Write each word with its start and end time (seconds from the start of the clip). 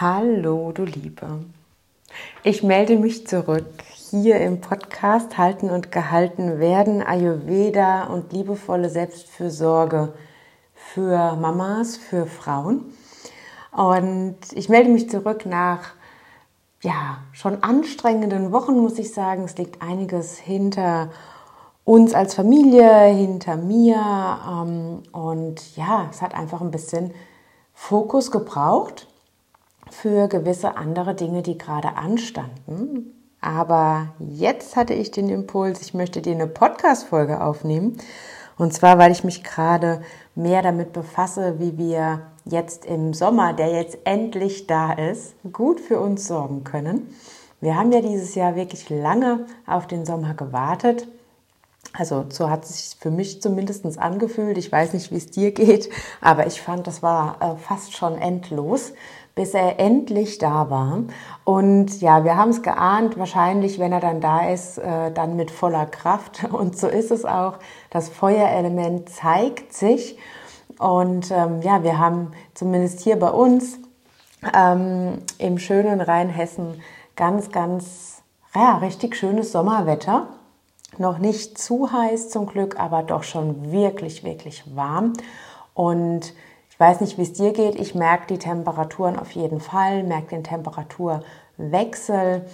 Hallo, 0.00 0.70
du 0.70 0.84
Liebe. 0.84 1.40
Ich 2.44 2.62
melde 2.62 2.96
mich 2.96 3.26
zurück 3.26 3.66
hier 4.12 4.40
im 4.40 4.60
Podcast 4.60 5.36
Halten 5.36 5.70
und 5.70 5.90
Gehalten 5.90 6.60
werden 6.60 7.02
Ayurveda 7.02 8.04
und 8.04 8.32
liebevolle 8.32 8.90
Selbstfürsorge 8.90 10.12
für 10.72 11.34
Mamas, 11.34 11.96
für 11.96 12.26
Frauen. 12.26 12.94
Und 13.72 14.36
ich 14.52 14.68
melde 14.68 14.88
mich 14.88 15.10
zurück 15.10 15.46
nach 15.46 15.94
ja, 16.80 17.18
schon 17.32 17.64
anstrengenden 17.64 18.52
Wochen, 18.52 18.78
muss 18.78 19.00
ich 19.00 19.12
sagen. 19.12 19.42
Es 19.42 19.58
liegt 19.58 19.82
einiges 19.82 20.38
hinter 20.38 21.10
uns 21.84 22.14
als 22.14 22.34
Familie, 22.34 23.06
hinter 23.06 23.56
mir. 23.56 23.96
Ähm, 24.48 25.02
und 25.10 25.76
ja, 25.76 26.06
es 26.08 26.22
hat 26.22 26.36
einfach 26.36 26.60
ein 26.60 26.70
bisschen 26.70 27.12
Fokus 27.74 28.30
gebraucht 28.30 29.07
für 29.90 30.28
gewisse 30.28 30.76
andere 30.76 31.14
Dinge, 31.14 31.42
die 31.42 31.58
gerade 31.58 31.96
anstanden. 31.96 33.14
Aber 33.40 34.08
jetzt 34.18 34.76
hatte 34.76 34.94
ich 34.94 35.10
den 35.10 35.28
Impuls, 35.28 35.80
ich 35.80 35.94
möchte 35.94 36.20
dir 36.22 36.32
eine 36.32 36.46
Podcast-Folge 36.46 37.42
aufnehmen. 37.42 37.98
Und 38.56 38.72
zwar, 38.72 38.98
weil 38.98 39.12
ich 39.12 39.22
mich 39.22 39.44
gerade 39.44 40.02
mehr 40.34 40.62
damit 40.62 40.92
befasse, 40.92 41.60
wie 41.60 41.78
wir 41.78 42.22
jetzt 42.44 42.84
im 42.84 43.14
Sommer, 43.14 43.52
der 43.52 43.68
jetzt 43.70 43.98
endlich 44.04 44.66
da 44.66 44.92
ist, 44.92 45.34
gut 45.52 45.80
für 45.80 46.00
uns 46.00 46.26
sorgen 46.26 46.64
können. 46.64 47.14
Wir 47.60 47.76
haben 47.76 47.92
ja 47.92 48.00
dieses 48.00 48.34
Jahr 48.34 48.56
wirklich 48.56 48.90
lange 48.90 49.46
auf 49.66 49.86
den 49.86 50.04
Sommer 50.04 50.34
gewartet. 50.34 51.06
Also 51.92 52.26
so 52.28 52.50
hat 52.50 52.64
es 52.64 52.90
sich 52.90 53.00
für 53.00 53.10
mich 53.10 53.40
zumindest 53.40 53.98
angefühlt. 53.98 54.58
Ich 54.58 54.70
weiß 54.70 54.92
nicht, 54.92 55.10
wie 55.10 55.16
es 55.16 55.30
dir 55.30 55.52
geht, 55.52 55.88
aber 56.20 56.46
ich 56.46 56.60
fand, 56.60 56.86
das 56.86 57.02
war 57.02 57.40
äh, 57.40 57.56
fast 57.56 57.96
schon 57.96 58.16
endlos 58.16 58.92
bis 59.38 59.54
er 59.54 59.78
endlich 59.78 60.38
da 60.38 60.68
war. 60.68 61.04
Und 61.44 62.00
ja, 62.00 62.24
wir 62.24 62.36
haben 62.36 62.50
es 62.50 62.62
geahnt, 62.62 63.16
wahrscheinlich, 63.16 63.78
wenn 63.78 63.92
er 63.92 64.00
dann 64.00 64.20
da 64.20 64.48
ist, 64.48 64.78
äh, 64.78 65.12
dann 65.12 65.36
mit 65.36 65.52
voller 65.52 65.86
Kraft. 65.86 66.42
Und 66.52 66.76
so 66.76 66.88
ist 66.88 67.12
es 67.12 67.24
auch. 67.24 67.54
Das 67.90 68.08
Feuerelement 68.08 69.08
zeigt 69.08 69.74
sich. 69.74 70.18
Und 70.80 71.30
ähm, 71.30 71.62
ja, 71.62 71.84
wir 71.84 72.00
haben 72.00 72.32
zumindest 72.52 72.98
hier 72.98 73.16
bei 73.16 73.30
uns 73.30 73.78
ähm, 74.52 75.18
im 75.38 75.58
schönen 75.58 76.00
Rheinhessen 76.00 76.82
ganz, 77.14 77.52
ganz, 77.52 78.22
ja, 78.56 78.78
richtig 78.78 79.14
schönes 79.14 79.52
Sommerwetter. 79.52 80.26
Noch 80.98 81.18
nicht 81.18 81.58
zu 81.58 81.92
heiß 81.92 82.30
zum 82.30 82.46
Glück, 82.46 82.80
aber 82.80 83.04
doch 83.04 83.22
schon 83.22 83.70
wirklich, 83.70 84.24
wirklich 84.24 84.64
warm. 84.74 85.12
Und 85.74 86.34
ich 86.78 86.80
weiß 86.80 87.00
nicht, 87.00 87.18
wie 87.18 87.22
es 87.22 87.32
dir 87.32 87.52
geht. 87.52 87.74
Ich 87.74 87.96
merke 87.96 88.28
die 88.28 88.38
Temperaturen 88.38 89.18
auf 89.18 89.32
jeden 89.32 89.58
Fall, 89.58 90.04
merke 90.04 90.28
den 90.28 90.44
Temperaturwechsel 90.44 92.44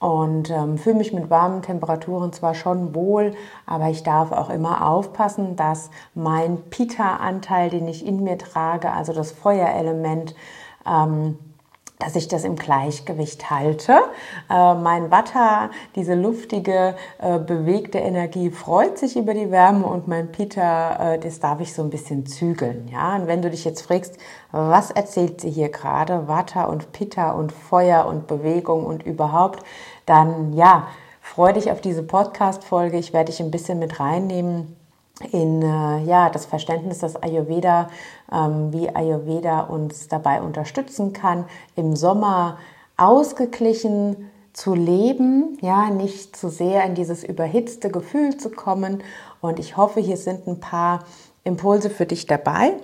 und 0.00 0.48
ähm, 0.48 0.78
fühle 0.78 0.94
mich 0.94 1.12
mit 1.12 1.28
warmen 1.28 1.60
Temperaturen 1.60 2.32
zwar 2.32 2.54
schon 2.54 2.94
wohl, 2.94 3.32
aber 3.66 3.90
ich 3.90 4.02
darf 4.02 4.32
auch 4.32 4.48
immer 4.48 4.88
aufpassen, 4.88 5.56
dass 5.56 5.90
mein 6.14 6.62
Pita-Anteil, 6.70 7.68
den 7.68 7.86
ich 7.86 8.06
in 8.06 8.24
mir 8.24 8.38
trage, 8.38 8.90
also 8.90 9.12
das 9.12 9.32
Feuerelement, 9.32 10.34
ähm, 10.86 11.38
dass 12.04 12.16
ich 12.16 12.28
das 12.28 12.44
im 12.44 12.56
Gleichgewicht 12.56 13.50
halte. 13.50 13.98
Äh, 14.50 14.74
mein 14.74 15.10
Vata, 15.10 15.70
diese 15.94 16.14
luftige, 16.14 16.94
äh, 17.18 17.38
bewegte 17.38 17.98
Energie, 17.98 18.50
freut 18.50 18.98
sich 18.98 19.16
über 19.16 19.32
die 19.32 19.50
Wärme 19.50 19.86
und 19.86 20.06
mein 20.06 20.30
Pita, 20.30 21.14
äh, 21.14 21.18
das 21.18 21.40
darf 21.40 21.60
ich 21.60 21.72
so 21.72 21.82
ein 21.82 21.90
bisschen 21.90 22.26
zügeln. 22.26 22.88
Ja? 22.92 23.16
Und 23.16 23.26
wenn 23.26 23.40
du 23.40 23.50
dich 23.50 23.64
jetzt 23.64 23.82
fragst, 23.82 24.18
was 24.52 24.90
erzählt 24.90 25.40
sie 25.40 25.50
hier 25.50 25.70
gerade, 25.70 26.28
Vata 26.28 26.64
und 26.64 26.92
Pitta 26.92 27.32
und 27.32 27.52
Feuer 27.52 28.06
und 28.06 28.26
Bewegung 28.26 28.84
und 28.84 29.04
überhaupt, 29.04 29.64
dann 30.04 30.52
ja, 30.52 30.88
freu 31.20 31.52
dich 31.54 31.70
auf 31.70 31.80
diese 31.80 32.02
Podcast-Folge. 32.02 32.98
Ich 32.98 33.14
werde 33.14 33.32
dich 33.32 33.40
ein 33.40 33.50
bisschen 33.50 33.78
mit 33.78 33.98
reinnehmen 33.98 34.76
in 35.30 35.62
äh, 35.62 36.02
ja, 36.04 36.28
das 36.30 36.46
Verständnis, 36.46 36.98
dass 36.98 37.22
Ayurveda, 37.22 37.88
ähm, 38.32 38.72
wie 38.72 38.88
Ayurveda 38.88 39.60
uns 39.60 40.08
dabei 40.08 40.42
unterstützen 40.42 41.12
kann, 41.12 41.44
im 41.76 41.94
Sommer 41.94 42.58
ausgeglichen 42.96 44.30
zu 44.52 44.74
leben, 44.74 45.58
ja, 45.60 45.90
nicht 45.90 46.36
zu 46.36 46.48
sehr 46.48 46.84
in 46.84 46.94
dieses 46.94 47.24
überhitzte 47.24 47.90
Gefühl 47.90 48.36
zu 48.36 48.50
kommen. 48.50 49.02
Und 49.40 49.58
ich 49.58 49.76
hoffe, 49.76 50.00
hier 50.00 50.16
sind 50.16 50.46
ein 50.46 50.60
paar 50.60 51.04
Impulse 51.42 51.90
für 51.90 52.06
dich 52.06 52.26
dabei. 52.26 52.74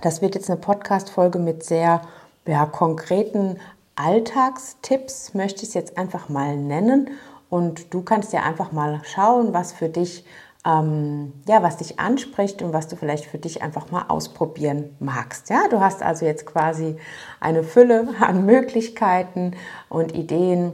Das 0.00 0.22
wird 0.22 0.34
jetzt 0.34 0.50
eine 0.50 0.60
Podcast-Folge 0.60 1.38
mit 1.38 1.64
sehr 1.64 2.02
ja, 2.46 2.66
konkreten 2.66 3.58
Alltagstipps, 3.94 5.34
möchte 5.34 5.62
ich 5.62 5.68
es 5.68 5.74
jetzt 5.74 5.98
einfach 5.98 6.28
mal 6.28 6.56
nennen. 6.56 7.10
Und 7.50 7.92
du 7.92 8.02
kannst 8.02 8.32
ja 8.32 8.42
einfach 8.42 8.72
mal 8.72 9.02
schauen, 9.04 9.52
was 9.52 9.72
für 9.72 9.88
dich 9.88 10.24
ähm, 10.64 11.32
ja, 11.48 11.62
was 11.62 11.78
dich 11.78 11.98
anspricht 11.98 12.62
und 12.62 12.72
was 12.72 12.88
du 12.88 12.96
vielleicht 12.96 13.24
für 13.24 13.38
dich 13.38 13.62
einfach 13.62 13.90
mal 13.90 14.04
ausprobieren 14.08 14.94
magst. 15.00 15.50
Ja, 15.50 15.66
du 15.68 15.80
hast 15.80 16.02
also 16.02 16.24
jetzt 16.24 16.46
quasi 16.46 16.96
eine 17.40 17.64
Fülle 17.64 18.08
an 18.20 18.46
Möglichkeiten 18.46 19.52
und 19.88 20.14
Ideen, 20.14 20.72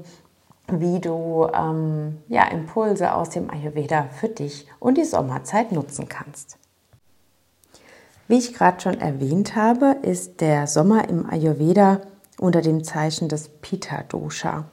wie 0.71 1.01
du 1.01 1.49
ähm, 1.55 2.19
ja, 2.29 2.47
Impulse 2.49 3.15
aus 3.15 3.31
dem 3.31 3.51
Ayurveda 3.51 4.09
für 4.13 4.29
dich 4.29 4.67
und 4.79 4.99
die 4.99 5.05
Sommerzeit 5.05 5.73
nutzen 5.73 6.09
kannst. 6.09 6.59
Wie 8.27 8.37
ich 8.37 8.53
gerade 8.53 8.81
schon 8.81 9.01
erwähnt 9.01 9.57
habe, 9.57 9.97
ist 10.03 10.43
der 10.43 10.67
Sommer 10.67 11.09
im 11.09 11.25
Ayurveda 11.31 12.03
unter 12.39 12.61
dem 12.61 12.85
Zeichen 12.85 13.31
des 13.31 13.49
Pitta 13.49 14.03
Dosha. 14.07 14.67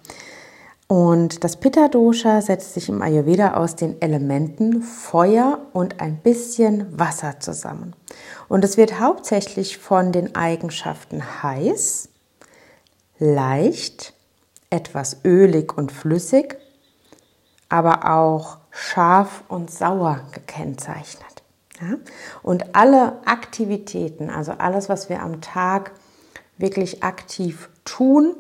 Und 0.88 1.44
das 1.44 1.58
Pitta 1.58 1.88
Dosha 1.88 2.42
setzt 2.42 2.76
sich 2.76 2.90
im 2.90 3.02
Ayurveda 3.02 3.56
aus 3.56 3.76
den 3.76 4.02
Elementen 4.02 4.84
Feuer 4.84 5.60
und 5.74 6.00
ein 6.00 6.18
bisschen 6.18 7.00
Wasser 7.00 7.40
zusammen. 7.40 7.96
Und 8.50 8.64
es 8.64 8.78
wird 8.78 9.00
hauptsächlich 9.00 9.80
von 9.80 10.12
den 10.12 10.36
Eigenschaften 10.36 11.24
heiß, 11.42 12.10
leicht, 13.18 14.14
etwas 14.70 15.18
ölig 15.26 15.76
und 15.76 15.92
flüssig, 15.92 16.58
aber 17.68 18.12
auch 18.14 18.58
scharf 18.70 19.44
und 19.48 19.72
sauer 19.72 20.22
gekennzeichnet. 20.34 21.26
Und 22.44 22.76
alle 22.76 23.20
Aktivitäten, 23.26 24.30
also 24.30 24.54
alles, 24.54 24.88
was 24.88 25.10
wir 25.10 25.22
am 25.22 25.42
Tag 25.42 25.92
wirklich 26.58 27.04
aktiv 27.04 27.70
tun, 27.84 28.36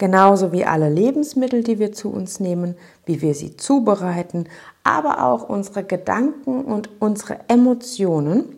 genauso 0.00 0.50
wie 0.50 0.64
alle 0.64 0.88
Lebensmittel, 0.88 1.62
die 1.62 1.78
wir 1.78 1.92
zu 1.92 2.10
uns 2.10 2.40
nehmen, 2.40 2.74
wie 3.04 3.20
wir 3.22 3.34
sie 3.34 3.56
zubereiten, 3.56 4.48
aber 4.82 5.24
auch 5.24 5.48
unsere 5.48 5.84
Gedanken 5.84 6.64
und 6.64 6.88
unsere 6.98 7.38
Emotionen, 7.48 8.56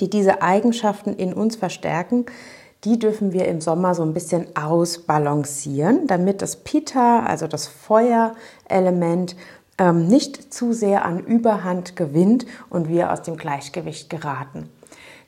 die 0.00 0.08
diese 0.08 0.40
Eigenschaften 0.40 1.14
in 1.14 1.34
uns 1.34 1.56
verstärken, 1.56 2.26
die 2.84 2.98
dürfen 2.98 3.32
wir 3.32 3.46
im 3.48 3.60
Sommer 3.60 3.96
so 3.96 4.04
ein 4.04 4.14
bisschen 4.14 4.56
ausbalancieren, 4.56 6.06
damit 6.06 6.42
das 6.42 6.56
Pitta, 6.56 7.24
also 7.24 7.48
das 7.48 7.66
Feuerelement, 7.66 9.34
ähm, 9.78 10.06
nicht 10.06 10.54
zu 10.54 10.72
sehr 10.72 11.04
an 11.04 11.18
Überhand 11.18 11.96
gewinnt 11.96 12.46
und 12.70 12.88
wir 12.88 13.12
aus 13.12 13.22
dem 13.22 13.36
Gleichgewicht 13.36 14.10
geraten. 14.10 14.68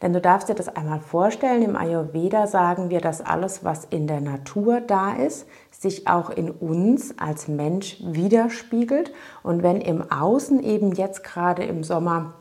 Denn 0.03 0.13
du 0.15 0.21
darfst 0.21 0.49
dir 0.49 0.55
das 0.55 0.69
einmal 0.69 1.01
vorstellen, 1.01 1.63
im 1.63 1.77
Ayurveda 1.77 2.47
sagen 2.47 2.89
wir, 2.89 3.01
dass 3.01 3.21
alles, 3.21 3.65
was 3.65 3.85
in 3.85 4.07
der 4.07 4.21
Natur 4.21 4.81
da 4.81 5.13
ist, 5.13 5.47
sich 5.71 6.09
auch 6.09 6.31
in 6.31 6.51
uns 6.51 7.19
als 7.19 7.49
Mensch 7.49 7.99
widerspiegelt. 8.03 9.13
Und 9.43 9.63
wenn 9.63 9.81
im 9.81 10.11
Außen 10.11 10.63
eben 10.63 10.93
jetzt 10.93 11.23
gerade 11.23 11.65
im 11.65 11.85
Sommer 11.85 12.35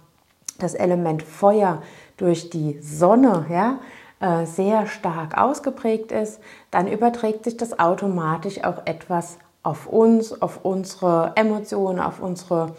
das 0.57 0.73
Element 0.73 1.23
Feuer 1.23 1.81
durch 2.17 2.49
die 2.49 2.79
Sonne, 2.81 3.45
ja, 3.49 3.79
äh, 4.21 4.45
sehr 4.45 4.85
stark 4.87 5.37
ausgeprägt 5.37 6.11
ist, 6.11 6.41
dann 6.71 6.87
überträgt 6.87 7.45
sich 7.45 7.55
das 7.55 7.79
automatisch 7.79 8.63
auch 8.63 8.85
etwas 8.85 9.37
auf 9.63 9.87
uns, 9.87 10.41
auf 10.41 10.63
unsere 10.63 11.33
Emotionen, 11.35 11.99
auf 11.99 12.21
unsere 12.21 12.73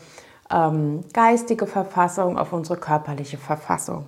ähm, 0.50 1.00
geistige 1.12 1.66
Verfassung, 1.66 2.38
auf 2.38 2.52
unsere 2.52 2.78
körperliche 2.78 3.38
Verfassung. 3.38 4.04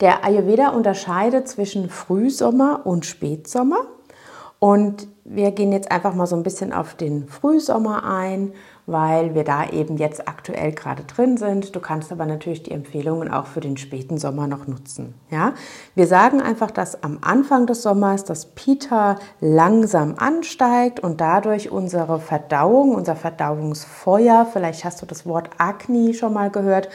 Der 0.00 0.24
Ayurveda 0.24 0.70
unterscheidet 0.70 1.48
zwischen 1.48 1.88
Frühsommer 1.88 2.82
und 2.84 3.06
Spätsommer. 3.06 3.86
Und 4.60 5.08
wir 5.24 5.52
gehen 5.52 5.72
jetzt 5.72 5.90
einfach 5.90 6.14
mal 6.14 6.26
so 6.26 6.36
ein 6.36 6.42
bisschen 6.42 6.74
auf 6.74 6.94
den 6.94 7.26
Frühsommer 7.28 8.04
ein, 8.04 8.52
weil 8.84 9.34
wir 9.34 9.44
da 9.44 9.66
eben 9.70 9.96
jetzt 9.96 10.28
aktuell 10.28 10.72
gerade 10.72 11.04
drin 11.04 11.38
sind. 11.38 11.74
Du 11.74 11.80
kannst 11.80 12.12
aber 12.12 12.26
natürlich 12.26 12.64
die 12.64 12.72
Empfehlungen 12.72 13.32
auch 13.32 13.46
für 13.46 13.60
den 13.60 13.78
späten 13.78 14.18
Sommer 14.18 14.46
noch 14.46 14.66
nutzen. 14.66 15.14
Ja? 15.30 15.54
Wir 15.94 16.06
sagen 16.06 16.42
einfach, 16.42 16.70
dass 16.70 17.02
am 17.02 17.18
Anfang 17.22 17.66
des 17.66 17.82
Sommers 17.82 18.24
das 18.24 18.46
Pita 18.46 19.16
langsam 19.40 20.16
ansteigt 20.18 21.00
und 21.00 21.22
dadurch 21.22 21.70
unsere 21.70 22.20
Verdauung, 22.20 22.94
unser 22.94 23.16
Verdauungsfeuer, 23.16 24.46
vielleicht 24.52 24.84
hast 24.84 25.00
du 25.00 25.06
das 25.06 25.24
Wort 25.24 25.48
Agni 25.56 26.12
schon 26.12 26.34
mal 26.34 26.50
gehört, 26.50 26.90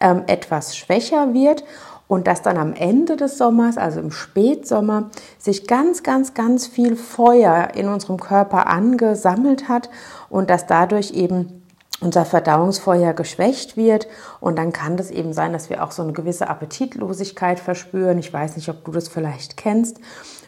ähm, 0.00 0.24
etwas 0.26 0.76
schwächer 0.76 1.32
wird 1.34 1.62
und 2.06 2.26
dass 2.26 2.42
dann 2.42 2.58
am 2.58 2.74
Ende 2.74 3.16
des 3.16 3.38
Sommers, 3.38 3.78
also 3.78 4.00
im 4.00 4.10
Spätsommer, 4.10 5.10
sich 5.38 5.66
ganz, 5.66 6.02
ganz, 6.02 6.34
ganz 6.34 6.66
viel 6.66 6.96
Feuer 6.96 7.70
in 7.74 7.88
unserem 7.88 8.20
Körper 8.20 8.66
angesammelt 8.66 9.68
hat 9.68 9.88
und 10.28 10.50
dass 10.50 10.66
dadurch 10.66 11.12
eben 11.12 11.62
unser 12.00 12.24
Verdauungsfeuer 12.24 13.14
geschwächt 13.14 13.76
wird 13.76 14.06
und 14.40 14.56
dann 14.56 14.72
kann 14.72 14.96
das 14.96 15.10
eben 15.10 15.32
sein, 15.32 15.52
dass 15.52 15.70
wir 15.70 15.82
auch 15.82 15.92
so 15.92 16.02
eine 16.02 16.12
gewisse 16.12 16.48
Appetitlosigkeit 16.48 17.58
verspüren. 17.58 18.18
Ich 18.18 18.32
weiß 18.32 18.56
nicht, 18.56 18.68
ob 18.68 18.84
du 18.84 18.92
das 18.92 19.08
vielleicht 19.08 19.56
kennst. 19.56 20.00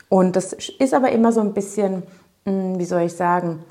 Und 0.09 0.37
das 0.37 0.53
ist 0.53 0.93
aber 0.93 1.11
immer 1.13 1.33
so 1.33 1.41
ein 1.41 1.55
bisschen, 1.55 2.03
hm, 2.45 2.79
wie 2.79 2.85
soll 2.85 3.03
ich 3.03 3.15
sagen, 3.15 3.65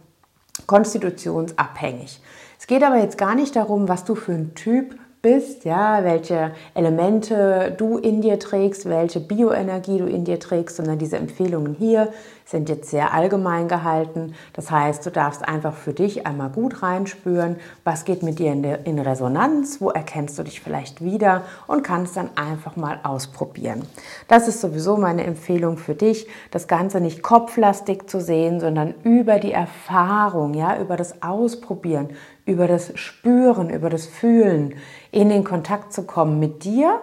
konstitutionsabhängig. 0.66 2.22
Es 2.60 2.68
geht 2.68 2.84
aber 2.84 2.98
jetzt 2.98 3.18
gar 3.18 3.36
nicht 3.36 3.56
darum, 3.56 3.88
was 3.88 4.06
du 4.06 4.16
für 4.16 4.32
ein 4.32 4.56
Typ 4.56 4.96
bist, 5.26 5.66
ja, 5.66 6.04
welche 6.04 6.52
Elemente 6.76 7.74
du 7.76 7.98
in 7.98 8.22
dir 8.22 8.38
trägst, 8.38 8.88
welche 8.88 9.20
Bioenergie 9.20 9.98
du 9.98 10.06
in 10.06 10.24
dir 10.24 10.40
trägst, 10.40 10.76
sondern 10.76 11.00
diese 11.00 11.18
Empfehlungen 11.18 11.74
hier 11.80 12.10
sind 12.46 12.70
jetzt 12.70 12.92
sehr 12.92 13.12
allgemein 13.12 13.68
gehalten. 13.68 14.36
Das 14.54 14.70
heißt, 14.70 15.04
du 15.04 15.10
darfst 15.10 15.48
einfach 15.48 15.74
für 15.74 15.94
dich 15.94 16.28
einmal 16.28 16.50
gut 16.50 16.84
reinspüren, 16.84 17.56
was 17.84 18.06
geht 18.06 18.22
mit 18.22 18.38
dir 18.38 18.52
in, 18.52 19.00
Resonanz, 19.00 19.82
wo 19.82 19.90
erkennst 19.90 20.38
du 20.38 20.44
dich 20.44 20.62
vielleicht 20.62 21.04
wieder 21.04 21.42
und 21.66 21.84
kannst 21.84 22.16
dann 22.18 22.30
einfach 22.36 22.76
mal 22.76 23.00
ausprobieren. 23.02 23.82
Das 24.28 24.48
ist 24.48 24.62
sowieso 24.62 24.96
meine 24.96 25.24
Empfehlung 25.24 25.78
für 25.78 25.96
dich, 25.96 26.28
das 26.52 26.68
Ganze 26.68 27.02
nicht 27.02 27.24
kopflastig 27.24 28.08
zu 28.08 28.22
sehen, 28.22 28.60
sondern 28.60 28.94
über 29.02 29.40
die 29.40 29.52
Erfahrung, 29.52 30.54
ja, 30.54 30.80
über 30.80 30.98
das 30.98 31.24
Ausprobieren, 31.24 32.10
über 32.46 32.68
das 32.68 32.98
Spüren, 32.98 33.70
über 33.70 33.90
das 33.90 34.06
Fühlen 34.06 34.76
in 35.12 35.30
den 35.30 35.44
Kontakt 35.44 35.94
zu 35.94 36.04
kommen 36.04 36.40
mit 36.40 36.64
dir 36.64 37.00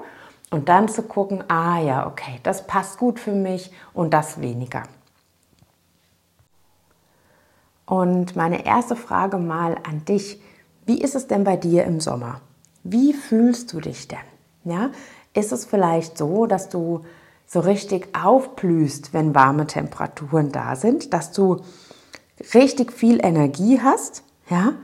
und 0.50 0.69
dann 0.69 0.89
zu 0.89 1.03
gucken, 1.03 1.43
ah 1.49 1.81
ja, 1.81 2.06
okay, 2.06 2.39
das 2.43 2.67
passt 2.67 2.99
gut 2.99 3.19
für 3.19 3.33
mich 3.33 3.73
und 3.93 4.12
das 4.15 4.41
weniger. 4.41 4.85
Und 7.87 8.37
meine 8.37 8.65
erste 8.65 8.97
Frage 8.97 9.39
mal 9.39 9.77
an 9.89 10.05
dich, 10.05 10.41
wie 10.87 11.00
ist 11.00 11.15
es 11.15 11.27
denn 11.27 11.44
bei 11.44 11.56
dir 11.56 11.85
im 11.85 12.00
Sommer? 12.00 12.41
Wie 12.85 13.12
fühlst 13.12 13.73
du 13.73 13.81
dich 13.81 14.09
denn? 14.09 14.19
Ja, 14.65 14.91
ist 15.35 15.53
es 15.53 15.65
vielleicht 15.65 16.17
so, 16.19 16.47
dass 16.47 16.69
du 16.69 17.05
so 17.47 17.61
richtig 17.61 18.17
aufblühst, 18.17 19.12
wenn 19.12 19.35
warme 19.35 19.67
Temperaturen 19.67 20.53
da 20.53 20.77
sind, 20.77 21.12
dass 21.12 21.33
du 21.33 21.61
richtig 22.55 22.93
viel 22.93 23.25
Energie 23.25 23.81
hast, 23.81 24.23
ja? 24.49 24.75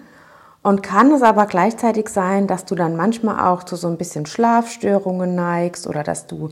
Und 0.68 0.82
kann 0.82 1.10
es 1.12 1.22
aber 1.22 1.46
gleichzeitig 1.46 2.10
sein, 2.10 2.46
dass 2.46 2.66
du 2.66 2.74
dann 2.74 2.94
manchmal 2.94 3.48
auch 3.48 3.62
zu 3.62 3.74
so 3.74 3.88
ein 3.88 3.96
bisschen 3.96 4.26
Schlafstörungen 4.26 5.34
neigst 5.34 5.86
oder 5.86 6.02
dass 6.02 6.26
du 6.26 6.50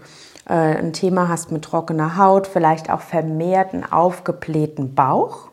äh, 0.49 0.55
ein 0.55 0.95
Thema 0.95 1.29
hast 1.29 1.53
mit 1.53 1.67
trockener 1.67 2.17
Haut, 2.17 2.47
vielleicht 2.47 2.89
auch 2.89 3.03
vermehrten 3.03 3.85
aufgeblähten 3.85 4.95
Bauch? 4.95 5.51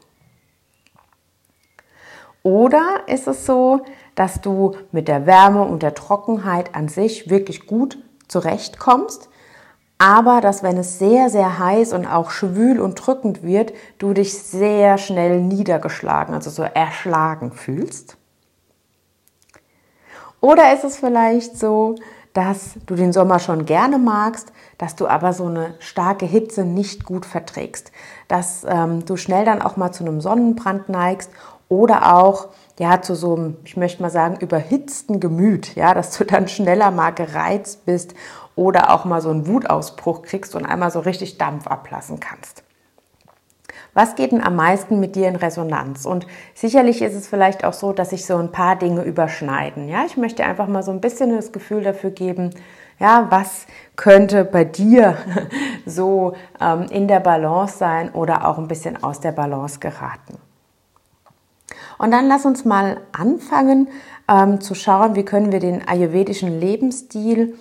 Oder 2.41 3.01
ist 3.07 3.27
es 3.27 3.45
so, 3.45 3.81
dass 4.15 4.39
du 4.39 4.77
mit 4.93 5.09
der 5.09 5.25
Wärme 5.25 5.63
und 5.63 5.83
der 5.83 5.93
Trockenheit 5.93 6.73
an 6.73 6.87
sich 6.87 7.29
wirklich 7.29 7.67
gut 7.67 7.97
zurechtkommst, 8.29 9.27
aber 9.97 10.39
dass 10.39 10.63
wenn 10.63 10.77
es 10.77 10.99
sehr, 10.99 11.29
sehr 11.29 11.59
heiß 11.59 11.91
und 11.91 12.05
auch 12.05 12.31
schwül 12.31 12.79
und 12.79 12.95
drückend 12.95 13.43
wird, 13.43 13.73
du 13.97 14.13
dich 14.13 14.41
sehr 14.41 14.97
schnell 14.97 15.41
niedergeschlagen, 15.41 16.33
also 16.33 16.49
so 16.49 16.63
erschlagen 16.63 17.51
fühlst? 17.51 18.15
Oder 20.43 20.73
ist 20.73 20.83
es 20.83 20.97
vielleicht 20.97 21.57
so, 21.57 21.95
dass 22.33 22.71
du 22.85 22.95
den 22.95 23.13
Sommer 23.13 23.39
schon 23.39 23.65
gerne 23.65 23.97
magst, 23.97 24.51
dass 24.77 24.97
du 24.97 25.07
aber 25.07 25.31
so 25.31 25.45
eine 25.45 25.75
starke 25.79 26.25
Hitze 26.25 26.65
nicht 26.65 27.05
gut 27.05 27.25
verträgst, 27.25 27.93
dass 28.27 28.65
ähm, 28.67 29.05
du 29.05 29.15
schnell 29.15 29.45
dann 29.45 29.61
auch 29.61 29.77
mal 29.77 29.93
zu 29.93 30.03
einem 30.03 30.19
Sonnenbrand 30.19 30.89
neigst 30.89 31.31
oder 31.69 32.17
auch 32.17 32.49
ja 32.77 33.01
zu 33.01 33.15
so 33.15 33.37
einem, 33.37 33.55
ich 33.63 33.77
möchte 33.77 34.01
mal 34.01 34.09
sagen, 34.09 34.35
überhitzten 34.41 35.21
Gemüt, 35.21 35.75
ja, 35.75 35.93
dass 35.93 36.17
du 36.17 36.25
dann 36.25 36.49
schneller 36.49 36.91
mal 36.91 37.11
gereizt 37.11 37.85
bist 37.85 38.13
oder 38.57 38.93
auch 38.93 39.05
mal 39.05 39.21
so 39.21 39.29
einen 39.29 39.47
Wutausbruch 39.47 40.23
kriegst 40.23 40.55
und 40.55 40.65
einmal 40.65 40.91
so 40.91 40.99
richtig 40.99 41.37
Dampf 41.37 41.67
ablassen 41.67 42.19
kannst. 42.19 42.63
Was 43.93 44.15
geht 44.15 44.31
denn 44.31 44.43
am 44.43 44.55
meisten 44.55 44.99
mit 44.99 45.15
dir 45.15 45.27
in 45.27 45.35
Resonanz? 45.35 46.05
Und 46.05 46.25
sicherlich 46.55 47.01
ist 47.01 47.13
es 47.13 47.27
vielleicht 47.27 47.63
auch 47.63 47.73
so, 47.73 47.93
dass 47.93 48.09
sich 48.09 48.25
so 48.25 48.37
ein 48.37 48.51
paar 48.51 48.75
Dinge 48.75 49.03
überschneiden. 49.03 49.87
Ja, 49.87 50.03
ich 50.05 50.17
möchte 50.17 50.43
einfach 50.43 50.67
mal 50.67 50.81
so 50.81 50.91
ein 50.91 51.01
bisschen 51.01 51.35
das 51.35 51.51
Gefühl 51.51 51.83
dafür 51.83 52.09
geben, 52.09 52.51
ja, 52.99 53.27
was 53.29 53.67
könnte 53.95 54.45
bei 54.45 54.63
dir 54.63 55.17
so 55.85 56.33
ähm, 56.59 56.85
in 56.89 57.07
der 57.07 57.19
Balance 57.19 57.77
sein 57.77 58.11
oder 58.11 58.47
auch 58.47 58.57
ein 58.57 58.67
bisschen 58.67 59.03
aus 59.03 59.19
der 59.19 59.31
Balance 59.31 59.79
geraten? 59.79 60.37
Und 61.99 62.11
dann 62.11 62.27
lass 62.27 62.45
uns 62.45 62.65
mal 62.65 62.97
anfangen 63.11 63.87
ähm, 64.27 64.59
zu 64.59 64.73
schauen, 64.73 65.15
wie 65.15 65.23
können 65.23 65.51
wir 65.51 65.59
den 65.59 65.87
ayurvedischen 65.87 66.59
Lebensstil 66.59 67.55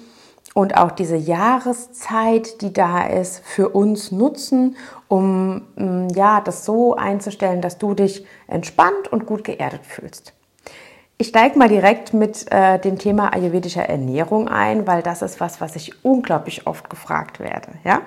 und 0.54 0.76
auch 0.76 0.90
diese 0.90 1.16
Jahreszeit, 1.16 2.60
die 2.60 2.72
da 2.72 3.06
ist, 3.06 3.42
für 3.44 3.70
uns 3.70 4.12
nutzen, 4.12 4.76
um 5.12 5.60
mm, 5.76 6.08
ja, 6.14 6.40
das 6.40 6.64
so 6.64 6.96
einzustellen, 6.96 7.60
dass 7.60 7.76
du 7.76 7.92
dich 7.92 8.24
entspannt 8.46 9.12
und 9.12 9.26
gut 9.26 9.44
geerdet 9.44 9.84
fühlst. 9.84 10.32
Ich 11.18 11.28
steige 11.28 11.58
mal 11.58 11.68
direkt 11.68 12.14
mit 12.14 12.50
äh, 12.50 12.78
dem 12.78 12.98
Thema 12.98 13.34
ayurvedischer 13.34 13.82
Ernährung 13.82 14.48
ein, 14.48 14.86
weil 14.86 15.02
das 15.02 15.20
ist 15.20 15.38
was, 15.38 15.60
was 15.60 15.76
ich 15.76 16.02
unglaublich 16.02 16.66
oft 16.66 16.88
gefragt 16.88 17.40
werde. 17.40 17.68
Ja? 17.84 18.00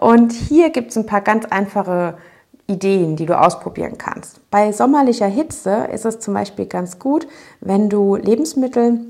Und 0.00 0.32
hier 0.32 0.70
gibt 0.70 0.92
es 0.92 0.96
ein 0.96 1.04
paar 1.04 1.20
ganz 1.20 1.46
einfache 1.46 2.16
Ideen, 2.68 3.16
die 3.16 3.26
du 3.26 3.36
ausprobieren 3.36 3.98
kannst. 3.98 4.48
Bei 4.52 4.70
sommerlicher 4.70 5.26
Hitze 5.26 5.88
ist 5.92 6.04
es 6.04 6.20
zum 6.20 6.34
Beispiel 6.34 6.66
ganz 6.66 7.00
gut, 7.00 7.26
wenn 7.60 7.88
du 7.88 8.14
Lebensmittel 8.14 9.00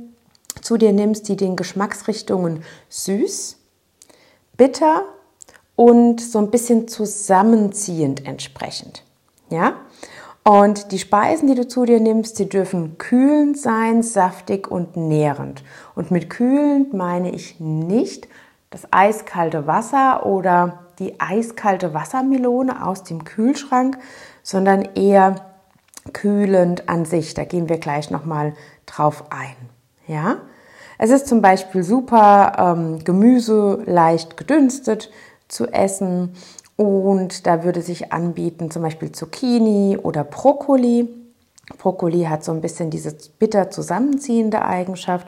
zu 0.63 0.79
dir 0.79 0.93
nimmst, 0.93 1.29
die 1.29 1.37
den 1.37 1.55
Geschmacksrichtungen 1.55 2.63
süß, 2.89 3.59
bitter 4.57 5.03
und 5.77 6.21
so 6.21 6.39
ein 6.39 6.51
bisschen 6.51 6.89
zusammenziehend 6.89 8.27
entsprechend. 8.27 9.05
Ja? 9.51 9.75
Und 10.43 10.93
die 10.93 10.99
Speisen, 10.99 11.49
die 11.49 11.55
du 11.55 11.69
zu 11.69 11.85
dir 11.85 12.01
nimmst, 12.01 12.39
die 12.39 12.49
dürfen 12.49 12.99
kühlend 12.99 13.59
sein, 13.59 14.03
saftig 14.03 14.71
und 14.71 14.97
nährend. 14.97 15.63
Und 15.95 16.11
mit 16.11 16.31
kühlend 16.31 16.95
meine 16.95 17.31
ich 17.31 17.61
nicht 17.61 18.29
das 18.71 18.93
eiskalte 18.93 19.67
Wasser 19.67 20.25
oder 20.25 20.85
die 20.99 21.21
eiskalte 21.21 21.95
Wassermelone 21.95 22.87
aus 22.87 23.03
dem 23.03 23.25
Kühlschrank, 23.25 23.99
sondern 24.43 24.83
eher 24.95 25.37
kühlend 26.13 26.89
an 26.89 27.05
sich. 27.05 27.35
Da 27.35 27.45
gehen 27.45 27.69
wir 27.69 27.79
gleich 27.79 28.11
nochmal 28.11 28.55
drauf 28.87 29.25
ein. 29.31 29.57
Ja? 30.07 30.37
Es 30.99 31.11
ist 31.11 31.27
zum 31.27 31.43
Beispiel 31.43 31.83
super, 31.83 32.53
ähm, 32.57 33.05
Gemüse 33.05 33.83
leicht 33.85 34.37
gedünstet 34.37 35.11
zu 35.49 35.67
essen 35.67 36.35
und 36.77 37.47
da 37.47 37.65
würde 37.65 37.83
sich 37.83 38.13
anbieten 38.13 38.71
zum 38.71 38.83
Beispiel 38.83 39.13
Zucchini 39.13 39.99
oder 40.03 40.25
Brokkoli. 40.25 41.09
Brokkoli 41.79 42.25
hat 42.25 42.45
so 42.45 42.53
ein 42.53 42.61
bisschen 42.61 42.91
diese 42.91 43.17
bitter 43.39 43.71
zusammenziehende 43.71 44.65
Eigenschaft, 44.65 45.27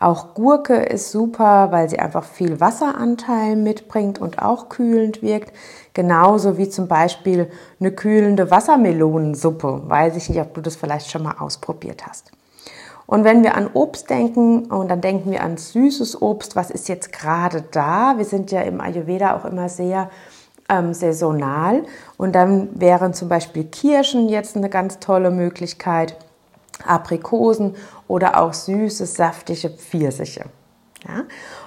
auch 0.00 0.34
Gurke 0.34 0.76
ist 0.76 1.10
super, 1.10 1.72
weil 1.72 1.88
sie 1.88 1.98
einfach 1.98 2.22
viel 2.22 2.60
Wasseranteil 2.60 3.56
mitbringt 3.56 4.20
und 4.20 4.40
auch 4.40 4.68
kühlend 4.68 5.22
wirkt. 5.22 5.52
Genauso 5.92 6.56
wie 6.56 6.68
zum 6.68 6.86
Beispiel 6.86 7.50
eine 7.80 7.90
kühlende 7.90 8.48
Wassermelonensuppe. 8.48 9.82
Weiß 9.86 10.14
ich 10.14 10.28
nicht, 10.28 10.40
ob 10.40 10.54
du 10.54 10.60
das 10.60 10.76
vielleicht 10.76 11.10
schon 11.10 11.24
mal 11.24 11.34
ausprobiert 11.40 12.06
hast. 12.06 12.30
Und 13.08 13.24
wenn 13.24 13.42
wir 13.42 13.56
an 13.56 13.70
Obst 13.72 14.10
denken, 14.10 14.66
und 14.66 14.88
dann 14.88 15.00
denken 15.00 15.30
wir 15.30 15.42
an 15.42 15.56
süßes 15.56 16.20
Obst, 16.20 16.56
was 16.56 16.70
ist 16.70 16.90
jetzt 16.90 17.10
gerade 17.10 17.64
da? 17.70 18.18
Wir 18.18 18.26
sind 18.26 18.52
ja 18.52 18.60
im 18.60 18.82
Ayurveda 18.82 19.34
auch 19.34 19.46
immer 19.46 19.70
sehr 19.70 20.10
ähm, 20.68 20.92
saisonal. 20.92 21.84
Und 22.18 22.34
dann 22.34 22.68
wären 22.78 23.14
zum 23.14 23.30
Beispiel 23.30 23.64
Kirschen 23.64 24.28
jetzt 24.28 24.58
eine 24.58 24.68
ganz 24.68 24.98
tolle 24.98 25.30
Möglichkeit. 25.30 26.16
Aprikosen 26.86 27.76
oder 28.08 28.42
auch 28.42 28.52
süße, 28.52 29.06
saftige 29.06 29.70
Pfirsiche. 29.70 30.44
Ja? 31.08 31.24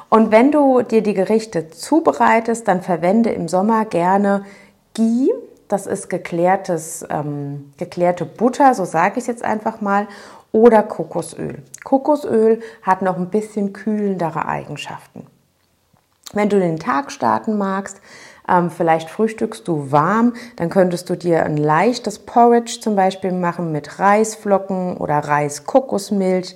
Und 0.10 0.32
wenn 0.32 0.52
du 0.52 0.84
dir 0.84 1.02
die 1.02 1.16
Gerichte 1.16 1.72
zubereitest, 1.72 2.68
dann 2.68 2.84
verwende 2.84 3.32
im 3.32 3.48
Sommer 3.48 3.86
gerne 3.86 4.46
Ghee. 4.94 5.32
Das 5.68 5.88
ist 5.88 6.08
geklärtes, 6.08 7.04
ähm, 7.10 7.74
geklärte 7.78 8.26
Butter, 8.26 8.76
so 8.76 8.86
sage 8.86 9.14
ich 9.14 9.24
es 9.24 9.28
jetzt 9.28 9.44
einfach 9.44 9.82
mal, 9.82 10.08
oder 10.52 10.84
Kokosöl. 10.84 11.64
Kokosöl 11.84 12.62
hat 12.82 13.02
noch 13.02 13.18
ein 13.18 13.30
bisschen 13.30 13.74
kühlendere 13.74 14.46
Eigenschaften. 14.46 15.28
Wenn 16.34 16.50
du 16.50 16.60
den 16.60 16.80
Tag 16.80 17.12
starten 17.12 17.58
magst, 17.58 18.02
ähm, 18.48 18.70
vielleicht 18.70 19.10
frühstückst 19.10 19.68
du 19.68 19.92
warm, 19.92 20.34
dann 20.56 20.70
könntest 20.70 21.10
du 21.10 21.16
dir 21.16 21.46
ein 21.46 21.58
leichtes 21.58 22.20
Porridge 22.20 22.80
zum 22.82 22.96
Beispiel 22.96 23.32
machen 23.32 23.72
mit 23.72 24.00
Reisflocken 24.00 24.98
oder 24.98 25.20
Reiskokosmilch. 25.20 26.56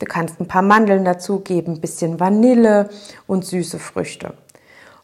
Du 0.00 0.06
kannst 0.06 0.40
ein 0.40 0.48
paar 0.48 0.62
Mandeln 0.62 1.04
dazugeben, 1.04 1.74
ein 1.74 1.80
bisschen 1.80 2.20
Vanille 2.20 2.88
und 3.26 3.44
süße 3.44 3.78
Früchte. 3.78 4.34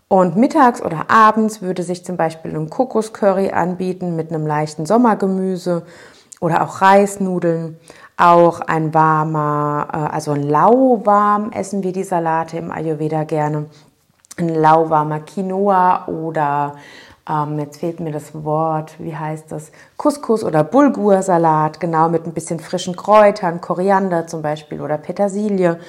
Und 0.08 0.36
mittags 0.36 0.82
oder 0.82 1.08
abends 1.08 1.62
würde 1.62 1.84
sich 1.84 2.04
zum 2.04 2.16
Beispiel 2.16 2.56
ein 2.56 2.68
Kokoscurry 2.68 3.50
anbieten 3.50 4.16
mit 4.16 4.30
einem 4.30 4.46
leichten 4.46 4.84
Sommergemüse 4.84 5.84
oder 6.40 6.62
auch 6.62 6.82
Reisnudeln. 6.82 7.78
Auch 8.20 8.60
ein 8.60 8.92
warmer, 8.92 9.88
äh, 9.90 9.96
also 10.14 10.32
ein 10.32 10.42
lauwarm 10.42 11.52
essen 11.52 11.82
wir 11.82 11.92
die 11.92 12.04
Salate 12.04 12.58
im 12.58 12.70
Ayurveda 12.70 13.24
gerne. 13.24 13.64
Ein 14.36 14.50
lauwarmer 14.50 15.20
Quinoa 15.20 16.06
oder 16.06 16.74
ähm, 17.26 17.58
jetzt 17.58 17.80
fehlt 17.80 17.98
mir 17.98 18.12
das 18.12 18.44
Wort, 18.44 18.92
wie 18.98 19.16
heißt 19.16 19.50
das? 19.50 19.72
Couscous 19.96 20.44
oder 20.44 20.64
Bulgursalat, 20.64 21.80
genau 21.80 22.10
mit 22.10 22.26
ein 22.26 22.34
bisschen 22.34 22.60
frischen 22.60 22.94
Kräutern, 22.94 23.62
Koriander 23.62 24.26
zum 24.26 24.42
Beispiel 24.42 24.82
oder 24.82 24.98
Petersilie 24.98 25.80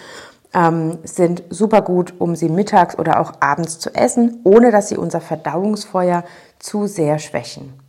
ähm, 0.54 1.00
sind 1.04 1.44
super 1.50 1.82
gut, 1.82 2.14
um 2.18 2.38
sie 2.38 2.48
mittags 2.48 2.98
oder 2.98 3.20
auch 3.20 3.34
abends 3.42 3.78
zu 3.80 3.94
essen, 3.94 4.40
ohne 4.46 4.72
dass 4.72 4.88
sie 4.88 4.96
unser 4.96 5.20
Verdauungsfeuer 5.20 6.24
zu 6.60 6.88
sehr 6.88 7.20
schwächen. 7.20 7.81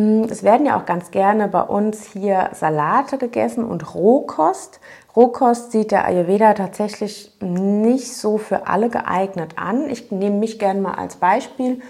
Mm, 0.00 0.24
es 0.30 0.42
werden 0.42 0.66
ja 0.66 0.78
auch 0.78 0.86
ganz 0.86 1.10
gerne 1.10 1.48
bei 1.48 1.62
uns 1.62 2.06
hier 2.06 2.50
Salate 2.54 3.18
gegessen 3.18 3.64
und 3.64 3.94
Rohkost. 3.94 4.80
Rohkost 5.14 5.72
sieht 5.72 5.90
der 5.90 6.06
Ayurveda 6.06 6.54
tatsächlich 6.54 7.36
nicht 7.40 8.16
so 8.16 8.38
für 8.38 8.66
alle 8.66 8.88
geeignet 8.88 9.54
an. 9.56 9.90
Ich 9.90 10.10
nehme 10.10 10.36
mich 10.36 10.58
gerne 10.58 10.80
mal 10.80 10.94
als 10.94 11.16
Beispiel. 11.16 11.80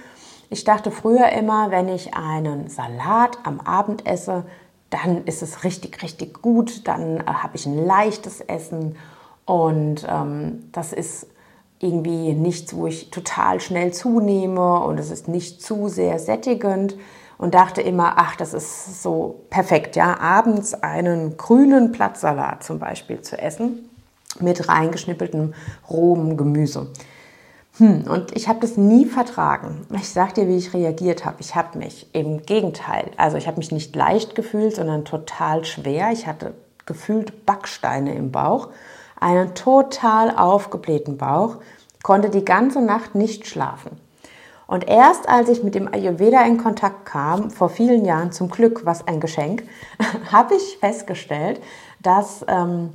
Ich 0.48 0.64
dachte 0.64 0.90
früher 0.90 1.28
immer, 1.28 1.70
wenn 1.70 1.88
ich 1.88 2.14
einen 2.14 2.68
Salat 2.68 3.38
am 3.44 3.60
Abend 3.60 4.06
esse, 4.06 4.44
dann 4.88 5.24
ist 5.26 5.42
es 5.42 5.62
richtig, 5.62 6.02
richtig 6.02 6.42
gut. 6.42 6.88
Dann 6.88 7.18
äh, 7.18 7.24
habe 7.26 7.56
ich 7.56 7.66
ein 7.66 7.86
leichtes 7.86 8.40
Essen 8.40 8.96
und 9.46 10.04
ähm, 10.08 10.68
das 10.72 10.92
ist 10.92 11.28
irgendwie 11.78 12.34
nichts, 12.34 12.74
wo 12.74 12.88
ich 12.88 13.10
total 13.10 13.60
schnell 13.60 13.92
zunehme 13.92 14.80
und 14.80 14.98
es 14.98 15.10
ist 15.10 15.28
nicht 15.28 15.62
zu 15.62 15.88
sehr 15.88 16.18
sättigend 16.18 16.96
und 17.40 17.54
dachte 17.54 17.80
immer, 17.80 18.12
ach, 18.16 18.36
das 18.36 18.52
ist 18.52 19.02
so 19.02 19.46
perfekt, 19.48 19.96
ja, 19.96 20.20
abends 20.20 20.74
einen 20.74 21.38
grünen 21.38 21.90
Blattsalat 21.90 22.62
zum 22.62 22.78
Beispiel 22.78 23.22
zu 23.22 23.38
essen 23.38 23.88
mit 24.40 24.68
reingeschnippeltem 24.68 25.54
rohem 25.88 26.36
Gemüse. 26.36 26.88
Hm, 27.78 28.02
und 28.02 28.36
ich 28.36 28.46
habe 28.46 28.60
das 28.60 28.76
nie 28.76 29.06
vertragen. 29.06 29.86
Ich 29.94 30.10
sag 30.10 30.34
dir, 30.34 30.48
wie 30.48 30.58
ich 30.58 30.74
reagiert 30.74 31.24
habe. 31.24 31.36
Ich 31.40 31.54
habe 31.54 31.78
mich 31.78 32.08
im 32.12 32.42
Gegenteil, 32.42 33.10
also 33.16 33.38
ich 33.38 33.46
habe 33.46 33.56
mich 33.56 33.72
nicht 33.72 33.96
leicht 33.96 34.34
gefühlt, 34.34 34.76
sondern 34.76 35.06
total 35.06 35.64
schwer. 35.64 36.10
Ich 36.12 36.26
hatte 36.26 36.52
gefühlt 36.84 37.46
Backsteine 37.46 38.14
im 38.14 38.32
Bauch, 38.32 38.68
einen 39.18 39.54
total 39.54 40.36
aufgeblähten 40.36 41.16
Bauch, 41.16 41.56
konnte 42.02 42.28
die 42.28 42.44
ganze 42.44 42.82
Nacht 42.82 43.14
nicht 43.14 43.46
schlafen. 43.46 44.09
Und 44.70 44.86
erst 44.86 45.28
als 45.28 45.48
ich 45.48 45.64
mit 45.64 45.74
dem 45.74 45.92
Ayurveda 45.92 46.42
in 46.42 46.56
Kontakt 46.56 47.04
kam, 47.04 47.50
vor 47.50 47.70
vielen 47.70 48.04
Jahren, 48.04 48.30
zum 48.30 48.48
Glück, 48.48 48.86
was 48.86 49.04
ein 49.04 49.18
Geschenk, 49.18 49.64
habe 50.30 50.54
ich 50.54 50.78
festgestellt, 50.78 51.60
dass 51.98 52.44
ähm, 52.46 52.90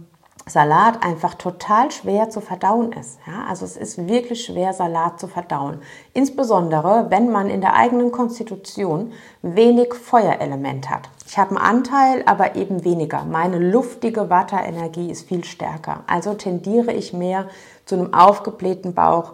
Salat 0.47 1.03
einfach 1.03 1.33
total 1.33 1.91
schwer 1.91 2.29
zu 2.29 2.39
verdauen 2.39 2.93
ist. 2.93 3.19
Ja, 3.27 3.43
also 3.49 3.65
es 3.65 3.75
ist 3.75 4.07
wirklich 4.07 4.45
schwer, 4.45 4.71
Salat 4.71 5.19
zu 5.19 5.27
verdauen. 5.27 5.81
Insbesondere, 6.13 7.07
wenn 7.09 7.29
man 7.29 7.49
in 7.49 7.59
der 7.59 7.75
eigenen 7.75 8.13
Konstitution 8.13 9.11
wenig 9.41 9.93
Feuerelement 9.95 10.89
hat. 10.89 11.09
Ich 11.27 11.37
habe 11.37 11.57
einen 11.57 11.57
Anteil, 11.57 12.23
aber 12.25 12.55
eben 12.55 12.85
weniger. 12.85 13.25
Meine 13.25 13.59
luftige 13.59 14.29
Vata-Energie 14.29 15.11
ist 15.11 15.27
viel 15.27 15.43
stärker. 15.43 16.05
Also 16.07 16.35
tendiere 16.35 16.93
ich 16.93 17.11
mehr 17.11 17.49
zu 17.83 17.95
einem 17.95 18.13
aufgeblähten 18.13 18.93
Bauch. 18.93 19.33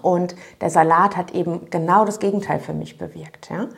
Und 0.00 0.34
der 0.60 0.70
Salat 0.70 1.16
hat 1.16 1.32
eben 1.32 1.68
genau 1.70 2.04
das 2.04 2.18
Gegenteil 2.18 2.60
für 2.60 2.72
mich 2.72 2.96
bewirkt. 2.96 3.50
Ja? 3.50 3.68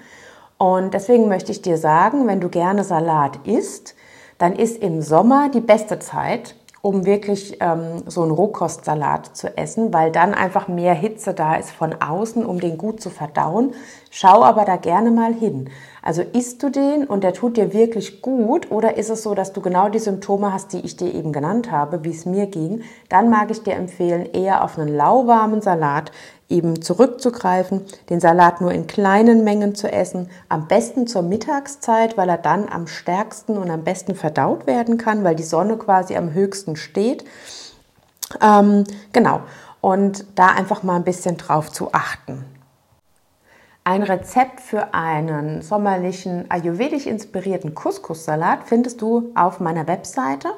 Und 0.59 0.95
deswegen 0.95 1.29
möchte 1.29 1.53
ich 1.53 1.63
dir 1.63 1.77
sagen, 1.77 2.27
wenn 2.27 2.41
du 2.41 2.49
gerne 2.49 2.85
Salat 2.85 3.39
isst, 3.45 3.95
dann 4.39 4.55
ist 4.55 4.83
im 4.83 5.03
Sommer 5.03 5.49
die 5.53 5.61
beste 5.61 5.99
Zeit, 5.99 6.55
um 6.85 7.07
wirklich 7.07 7.57
ähm, 7.61 8.03
so 8.05 8.21
einen 8.21 8.31
Rohkostsalat 8.31 9.35
zu 9.35 9.57
essen, 9.57 9.95
weil 9.95 10.13
dann 10.13 10.35
einfach 10.35 10.69
mehr 10.69 10.93
Hitze 10.93 11.33
da 11.33 11.55
ist 11.55 11.71
von 11.71 11.95
außen, 11.99 12.45
um 12.45 12.61
den 12.61 12.77
gut 12.77 13.01
zu 13.01 13.09
verdauen. 13.09 13.73
Schau 14.11 14.45
aber 14.45 14.67
da 14.67 14.77
gerne 14.77 15.11
mal 15.11 15.33
hin. 15.33 15.71
Also 16.03 16.21
isst 16.21 16.63
du 16.63 16.69
den 16.69 17.05
und 17.05 17.25
der 17.25 17.33
tut 17.33 17.57
dir 17.57 17.73
wirklich 17.73 18.21
gut 18.21 18.71
oder 18.71 18.99
ist 18.99 19.09
es 19.09 19.23
so, 19.23 19.35
dass 19.35 19.55
du 19.55 19.63
genau 19.63 19.89
die 19.89 19.99
Symptome 19.99 20.53
hast, 20.53 20.75
die 20.75 20.81
ich 20.81 20.99
dir 20.99 21.15
eben 21.15 21.33
genannt 21.33 21.71
habe, 21.71 22.05
wie 22.05 22.11
es 22.11 22.27
mir 22.27 22.49
ging, 22.49 22.83
dann 23.09 23.31
mag 23.31 23.51
ich 23.51 23.63
dir 23.63 23.77
empfehlen, 23.77 24.29
eher 24.35 24.63
auf 24.63 24.79
einen 24.79 24.95
lauwarmen 24.95 25.63
Salat 25.63 26.13
eben 26.49 26.83
zurückzugreifen, 26.83 27.83
den 28.11 28.21
Salat 28.21 28.61
nur 28.61 28.73
in 28.73 28.87
kleinen 28.87 29.45
Mengen 29.45 29.75
zu 29.75 29.91
essen, 29.91 30.31
am 30.49 30.69
besten 30.69 31.07
zur 31.07 31.23
Mittagszeit, 31.23 32.17
weil 32.17 32.29
er 32.29 32.39
dann 32.39 32.69
am 32.69 32.87
stärksten 32.87 33.57
und 33.57 33.71
am 33.71 33.85
besten 33.85 34.15
verdaut 34.15 34.67
werden 34.67 34.99
kann, 34.99 35.25
weil 35.25 35.37
die 35.37 35.43
Sonne 35.43 35.77
quasi 35.77 36.17
am 36.17 36.33
höchsten 36.33 36.77
steht. 36.77 37.25
Ähm, 38.41 38.85
genau, 39.13 39.41
und 39.81 40.25
da 40.35 40.49
einfach 40.49 40.83
mal 40.83 40.97
ein 40.97 41.05
bisschen 41.05 41.37
drauf 41.37 41.71
zu 41.71 41.93
achten. 41.93 42.45
Ein 43.87 44.03
Rezept 44.03 44.61
für 44.61 44.95
einen 44.95 45.61
sommerlichen 45.61 46.51
ayurvedisch 46.51 47.07
inspirierten 47.07 47.75
Couscous-Salat 47.75 48.61
findest 48.65 49.03
du 49.03 49.31
auf 49.35 49.61
meiner 49.61 49.87
Webseite. 49.87 50.49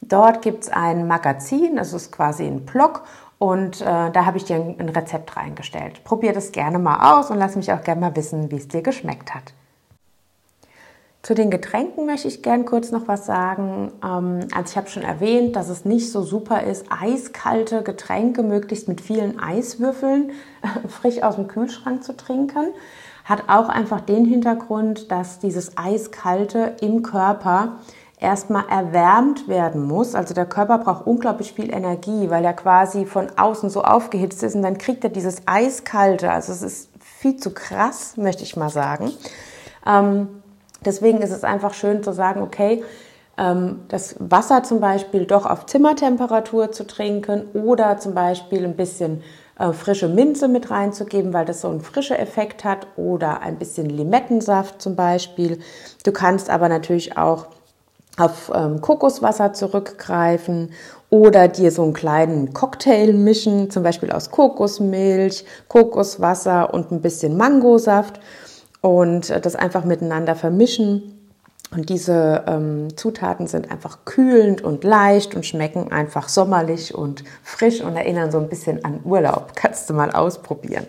Dort 0.00 0.42
gibt 0.42 0.64
es 0.64 0.70
ein 0.70 1.06
Magazin, 1.06 1.76
das 1.76 1.92
ist 1.92 2.10
quasi 2.10 2.44
ein 2.44 2.66
Blog 2.66 3.04
und 3.38 3.80
äh, 3.80 3.84
da 3.84 4.26
habe 4.26 4.36
ich 4.36 4.44
dir 4.44 4.56
ein, 4.56 4.76
ein 4.78 4.88
Rezept 4.88 5.36
reingestellt. 5.36 6.04
Probier 6.04 6.32
das 6.32 6.52
gerne 6.52 6.78
mal 6.78 7.18
aus 7.18 7.30
und 7.30 7.38
lass 7.38 7.56
mich 7.56 7.72
auch 7.72 7.82
gerne 7.82 8.00
mal 8.00 8.16
wissen, 8.16 8.50
wie 8.50 8.56
es 8.56 8.68
dir 8.68 8.82
geschmeckt 8.82 9.34
hat. 9.34 9.52
Zu 11.24 11.34
den 11.34 11.50
Getränken 11.50 12.04
möchte 12.04 12.28
ich 12.28 12.42
gern 12.42 12.66
kurz 12.66 12.90
noch 12.90 13.08
was 13.08 13.24
sagen. 13.24 13.92
Ähm, 14.04 14.40
also 14.54 14.70
ich 14.70 14.76
habe 14.76 14.90
schon 14.90 15.02
erwähnt, 15.02 15.56
dass 15.56 15.70
es 15.70 15.86
nicht 15.86 16.12
so 16.12 16.22
super 16.22 16.64
ist, 16.64 16.84
eiskalte 16.90 17.82
Getränke 17.82 18.42
möglichst 18.42 18.88
mit 18.88 19.00
vielen 19.00 19.40
Eiswürfeln 19.40 20.32
frisch 20.88 21.22
aus 21.22 21.36
dem 21.36 21.48
Kühlschrank 21.48 22.04
zu 22.04 22.14
trinken. 22.14 22.66
Hat 23.24 23.44
auch 23.48 23.70
einfach 23.70 24.02
den 24.02 24.26
Hintergrund, 24.26 25.10
dass 25.10 25.38
dieses 25.38 25.78
Eiskalte 25.78 26.76
im 26.82 27.02
Körper 27.02 27.78
erstmal 28.18 28.64
erwärmt 28.68 29.48
werden 29.48 29.86
muss. 29.86 30.14
Also 30.14 30.34
der 30.34 30.46
Körper 30.46 30.78
braucht 30.78 31.06
unglaublich 31.06 31.52
viel 31.52 31.72
Energie, 31.72 32.30
weil 32.30 32.44
er 32.44 32.52
quasi 32.52 33.06
von 33.06 33.28
außen 33.36 33.70
so 33.70 33.82
aufgehitzt 33.82 34.42
ist 34.42 34.54
und 34.54 34.62
dann 34.62 34.78
kriegt 34.78 35.04
er 35.04 35.10
dieses 35.10 35.42
Eiskalte. 35.46 36.30
Also 36.30 36.52
es 36.52 36.62
ist 36.62 36.90
viel 37.00 37.36
zu 37.36 37.52
krass, 37.52 38.16
möchte 38.16 38.42
ich 38.42 38.56
mal 38.56 38.70
sagen. 38.70 39.10
Ähm, 39.86 40.42
deswegen 40.84 41.18
ist 41.22 41.32
es 41.32 41.44
einfach 41.44 41.74
schön 41.74 42.02
zu 42.02 42.12
sagen, 42.12 42.42
okay, 42.42 42.82
ähm, 43.36 43.80
das 43.88 44.16
Wasser 44.18 44.62
zum 44.62 44.80
Beispiel 44.80 45.26
doch 45.26 45.46
auf 45.46 45.66
Zimmertemperatur 45.66 46.72
zu 46.72 46.86
trinken 46.86 47.46
oder 47.52 47.98
zum 47.98 48.14
Beispiel 48.14 48.64
ein 48.64 48.76
bisschen 48.76 49.22
äh, 49.58 49.72
frische 49.72 50.08
Minze 50.08 50.48
mit 50.48 50.70
reinzugeben, 50.70 51.32
weil 51.32 51.44
das 51.44 51.60
so 51.60 51.68
einen 51.68 51.80
frischen 51.80 52.16
Effekt 52.16 52.64
hat 52.64 52.86
oder 52.96 53.40
ein 53.40 53.58
bisschen 53.58 53.86
Limettensaft 53.86 54.80
zum 54.80 54.96
Beispiel. 54.96 55.58
Du 56.04 56.12
kannst 56.12 56.50
aber 56.50 56.68
natürlich 56.68 57.16
auch 57.16 57.46
auf 58.16 58.50
ähm, 58.54 58.80
Kokoswasser 58.80 59.52
zurückgreifen 59.52 60.70
oder 61.10 61.48
dir 61.48 61.70
so 61.70 61.82
einen 61.82 61.92
kleinen 61.92 62.52
Cocktail 62.52 63.12
mischen, 63.12 63.70
zum 63.70 63.82
Beispiel 63.82 64.12
aus 64.12 64.30
Kokosmilch, 64.30 65.44
Kokoswasser 65.68 66.72
und 66.72 66.92
ein 66.92 67.00
bisschen 67.00 67.36
Mangosaft 67.36 68.20
und 68.80 69.30
äh, 69.30 69.40
das 69.40 69.56
einfach 69.56 69.84
miteinander 69.84 70.36
vermischen. 70.36 71.10
Und 71.70 71.88
diese 71.88 72.44
ähm, 72.46 72.96
Zutaten 72.96 73.48
sind 73.48 73.70
einfach 73.70 74.04
kühlend 74.04 74.62
und 74.62 74.84
leicht 74.84 75.34
und 75.34 75.44
schmecken 75.44 75.90
einfach 75.90 76.28
sommerlich 76.28 76.94
und 76.94 77.24
frisch 77.42 77.80
und 77.80 77.96
erinnern 77.96 78.30
so 78.30 78.38
ein 78.38 78.48
bisschen 78.48 78.84
an 78.84 79.00
Urlaub. 79.04 79.52
Kannst 79.56 79.90
du 79.90 79.94
mal 79.94 80.12
ausprobieren. 80.12 80.86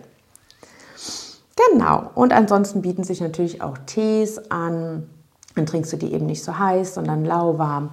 Genau. 1.72 2.12
Und 2.14 2.34
ansonsten 2.34 2.82
bieten 2.82 3.04
sich 3.04 3.22
natürlich 3.22 3.62
auch 3.62 3.78
Tees 3.86 4.52
an 4.52 5.10
dann 5.56 5.66
trinkst 5.66 5.94
du 5.94 5.98
die 5.98 6.14
eben 6.14 6.26
nicht 6.26 6.44
so 6.44 6.58
heiß, 6.58 6.96
sondern 6.96 7.26
lauwarm. 7.26 7.90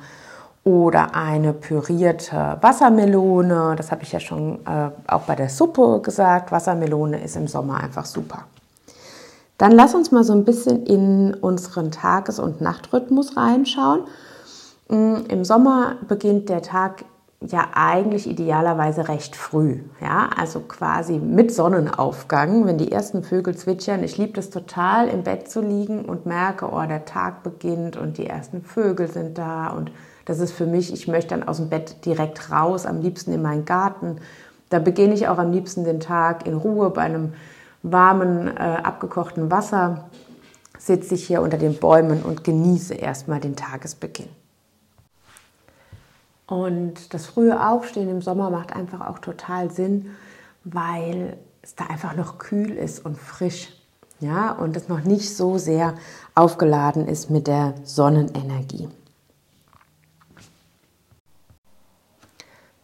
Oder 0.65 1.17
eine 1.17 1.53
pürierte 1.53 2.59
Wassermelone. 2.61 3.75
Das 3.77 3.91
habe 3.91 4.05
ich 4.05 4.13
ja 4.13 4.21
schon 4.21 4.61
äh, 4.65 4.91
auch 5.09 5.23
bei 5.23 5.35
der 5.35 5.49
Suppe 5.49 6.01
gesagt. 6.03 6.53
Wassermelone 6.53 7.23
ist 7.23 7.37
im 7.37 7.49
Sommer 7.49 7.79
einfach 7.79 8.05
super. 8.05 8.45
Dann 9.59 9.73
lass 9.73 9.95
uns 9.95 10.13
mal 10.13 10.23
so 10.23 10.33
ein 10.33 10.45
bisschen 10.45 10.87
in 10.87 11.35
unseren 11.35 11.91
Tages- 11.91 12.39
und 12.39 12.61
Nachtrhythmus 12.61 13.37
reinschauen. 13.37 14.03
Mm, 14.89 15.15
Im 15.29 15.45
Sommer 15.45 15.97
beginnt 16.07 16.49
der 16.49 16.63
Tag 16.63 17.05
ja 17.47 17.69
eigentlich 17.75 18.29
idealerweise 18.29 19.09
recht 19.09 19.37
früh, 19.37 19.81
ja, 20.01 20.31
also 20.37 20.61
quasi 20.61 21.19
mit 21.19 21.53
Sonnenaufgang, 21.53 22.67
wenn 22.67 22.79
die 22.79 22.93
ersten 22.93 23.23
Vögel 23.23 23.57
zwitschern. 23.57 24.05
Ich 24.05 24.19
liebe 24.19 24.33
das 24.35 24.51
total, 24.51 25.09
im 25.09 25.23
Bett 25.23 25.51
zu 25.51 25.61
liegen 25.61 26.05
und 26.05 26.27
merke, 26.27 26.69
oh, 26.71 26.87
der 26.87 27.05
Tag 27.05 27.43
beginnt 27.43 27.97
und 27.97 28.19
die 28.19 28.27
ersten 28.27 28.63
Vögel 28.63 29.11
sind 29.11 29.39
da 29.39 29.69
und 29.69 29.91
Das 30.25 30.39
ist 30.39 30.53
für 30.53 30.67
mich, 30.67 30.93
ich 30.93 31.09
möchte 31.09 31.35
dann 31.35 31.47
aus 31.49 31.57
dem 31.57 31.69
Bett 31.69 32.05
direkt 32.05 32.51
raus, 32.53 32.87
am 32.87 33.01
liebsten 33.01 33.33
in 33.33 33.43
meinen 33.43 33.65
Garten. 33.65 34.19
Da 34.69 34.79
beginne 34.79 35.15
ich 35.15 35.29
auch 35.29 35.39
am 35.39 35.51
liebsten 35.51 35.85
den 35.85 36.01
Tag 36.01 36.47
in 36.47 36.57
Ruhe 36.57 36.91
bei 36.91 37.03
einem 37.03 37.35
warmen, 37.83 38.49
äh, 38.49 38.61
abgekochten 38.61 39.51
Wasser. 39.51 40.09
Sitze 40.79 41.15
ich 41.15 41.27
hier 41.27 41.43
unter 41.43 41.59
den 41.59 41.77
Bäumen 41.79 42.23
und 42.23 42.45
genieße 42.45 42.95
erstmal 42.95 43.41
den 43.41 43.57
Tagesbeginn. 43.57 44.29
Und 46.53 47.15
das 47.15 47.25
frühe 47.25 47.67
Aufstehen 47.67 48.11
im 48.11 48.21
Sommer 48.21 48.51
macht 48.51 48.77
einfach 48.77 49.09
auch 49.09 49.21
total 49.21 49.71
Sinn, 49.71 50.11
weil 50.65 51.39
es 51.63 51.75
da 51.77 51.87
einfach 51.87 52.15
noch 52.15 52.37
kühl 52.37 52.73
ist 52.73 53.07
und 53.07 53.17
frisch. 53.17 53.73
Ja, 54.21 54.53
und 54.53 54.77
es 54.77 54.87
noch 54.87 55.03
nicht 55.03 55.35
so 55.35 55.57
sehr 55.57 55.95
aufgeladen 56.35 57.09
ist 57.09 57.31
mit 57.31 57.47
der 57.47 57.73
Sonnenenergie. 57.85 58.91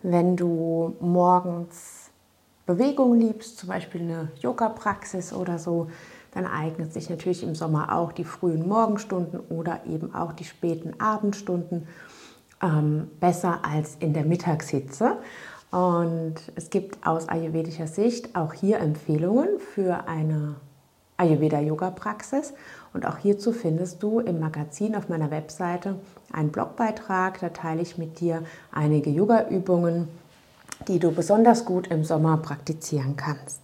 Wenn 0.02 0.34
du 0.38 0.96
morgens 1.00 2.08
Bewegung 2.64 3.18
liebst, 3.18 3.58
zum 3.58 3.68
Beispiel 3.68 4.00
eine 4.00 4.32
Yoga-Praxis 4.40 5.34
oder 5.34 5.58
so, 5.58 5.90
dann 6.32 6.46
eignet 6.46 6.94
sich 6.94 7.10
natürlich 7.10 7.42
im 7.42 7.54
Sommer 7.54 7.94
auch 7.94 8.12
die 8.12 8.24
frühen 8.24 8.66
Morgenstunden 8.66 9.40
oder 9.50 9.84
eben 9.84 10.14
auch 10.14 10.32
die 10.32 10.44
späten 10.44 10.98
Abendstunden 10.98 11.86
ähm, 12.62 13.10
besser 13.20 13.60
als 13.64 13.96
in 14.00 14.12
der 14.12 14.24
Mittagshitze. 14.24 15.16
Und 15.70 16.36
es 16.54 16.70
gibt 16.70 17.06
aus 17.06 17.28
ayurvedischer 17.28 17.86
Sicht 17.86 18.34
auch 18.34 18.54
hier 18.54 18.78
Empfehlungen 18.80 19.58
für 19.58 20.08
eine 20.08 20.56
Ayurveda-Yoga-Praxis. 21.18 22.54
Und 22.94 23.04
auch 23.04 23.18
hierzu 23.18 23.52
findest 23.52 24.02
du 24.02 24.20
im 24.20 24.40
Magazin 24.40 24.96
auf 24.96 25.08
meiner 25.08 25.30
Webseite 25.30 25.96
einen 26.32 26.50
Blogbeitrag. 26.50 27.40
Da 27.40 27.50
teile 27.50 27.82
ich 27.82 27.98
mit 27.98 28.20
dir 28.20 28.44
einige 28.72 29.10
Yoga-Übungen, 29.10 30.08
die 30.86 30.98
du 30.98 31.12
besonders 31.12 31.64
gut 31.64 31.88
im 31.88 32.04
Sommer 32.04 32.38
praktizieren 32.38 33.16
kannst. 33.16 33.60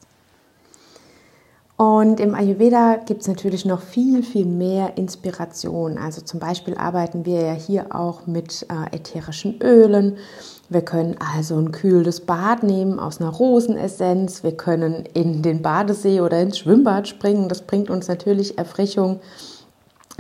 Und 1.77 2.21
im 2.21 2.37
Ayurveda 2.37 2.99
gibt 3.05 3.23
es 3.23 3.29
natürlich 3.29 3.65
noch 3.65 3.81
viel, 3.81 4.23
viel 4.23 4.47
mehr 4.47 4.97
Inspiration. 4.97 5.99
Also 5.99 6.21
zum 6.21 6.39
Beispiel 6.39 6.77
arbeiten 6.77 7.25
wir 7.25 7.41
ja 7.41 7.53
hier 7.53 7.95
auch 7.95 8.29
mit 8.29 8.65
äh, 8.71 8.95
ätherischen 8.95 9.61
Ölen. 9.61 10.17
Wir 10.69 10.83
können 10.83 11.17
also 11.35 11.57
ein 11.57 11.73
kühles 11.73 12.21
Bad 12.21 12.63
nehmen 12.63 13.01
aus 13.01 13.21
einer 13.21 13.31
Rosenessenz. 13.31 14.45
Wir 14.45 14.57
können 14.57 15.05
in 15.15 15.43
den 15.43 15.63
Badesee 15.63 16.21
oder 16.21 16.41
ins 16.41 16.59
Schwimmbad 16.59 17.09
springen. 17.09 17.49
Das 17.49 17.63
bringt 17.63 17.91
uns 17.91 18.07
natürlich 18.07 18.57
Erfrischung. 18.57 19.19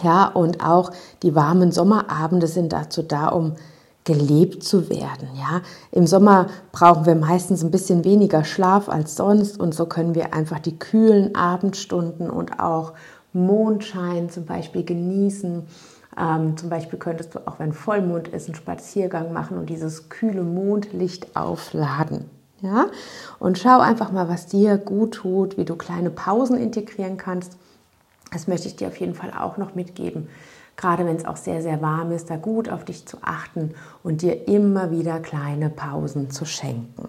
Ja, 0.02 0.26
und 0.26 0.60
auch 0.64 0.90
die 1.22 1.36
warmen 1.36 1.70
Sommerabende 1.70 2.48
sind 2.48 2.72
dazu 2.72 3.02
da, 3.02 3.28
um 3.28 3.52
gelebt 4.04 4.62
zu 4.62 4.90
werden. 4.90 5.28
Ja, 5.34 5.62
im 5.90 6.06
Sommer 6.06 6.48
brauchen 6.72 7.06
wir 7.06 7.14
meistens 7.14 7.64
ein 7.64 7.70
bisschen 7.70 8.04
weniger 8.04 8.44
Schlaf 8.44 8.88
als 8.88 9.16
sonst 9.16 9.58
und 9.58 9.74
so 9.74 9.86
können 9.86 10.14
wir 10.14 10.34
einfach 10.34 10.60
die 10.60 10.78
kühlen 10.78 11.34
Abendstunden 11.34 12.28
und 12.30 12.60
auch 12.60 12.92
Mondschein 13.32 14.28
zum 14.28 14.44
Beispiel 14.44 14.84
genießen. 14.84 15.66
Ähm, 16.16 16.56
zum 16.56 16.68
Beispiel 16.68 16.98
könntest 16.98 17.34
du 17.34 17.46
auch, 17.46 17.58
wenn 17.58 17.72
Vollmond 17.72 18.28
ist, 18.28 18.46
einen 18.46 18.54
Spaziergang 18.54 19.32
machen 19.32 19.58
und 19.58 19.70
dieses 19.70 20.10
kühle 20.10 20.42
Mondlicht 20.42 21.34
aufladen. 21.34 22.30
Ja, 22.60 22.86
und 23.40 23.58
schau 23.58 23.80
einfach 23.80 24.12
mal, 24.12 24.28
was 24.28 24.46
dir 24.46 24.78
gut 24.78 25.14
tut, 25.14 25.58
wie 25.58 25.64
du 25.64 25.76
kleine 25.76 26.10
Pausen 26.10 26.56
integrieren 26.56 27.16
kannst. 27.16 27.58
Das 28.32 28.46
möchte 28.46 28.68
ich 28.68 28.76
dir 28.76 28.88
auf 28.88 28.96
jeden 28.96 29.14
Fall 29.14 29.32
auch 29.38 29.58
noch 29.58 29.74
mitgeben 29.74 30.28
gerade 30.76 31.06
wenn 31.06 31.16
es 31.16 31.24
auch 31.24 31.36
sehr, 31.36 31.62
sehr 31.62 31.80
warm 31.80 32.12
ist, 32.12 32.30
da 32.30 32.36
gut 32.36 32.68
auf 32.68 32.84
dich 32.84 33.06
zu 33.06 33.18
achten 33.22 33.74
und 34.02 34.22
dir 34.22 34.48
immer 34.48 34.90
wieder 34.90 35.20
kleine 35.20 35.70
Pausen 35.70 36.30
zu 36.30 36.44
schenken. 36.44 37.08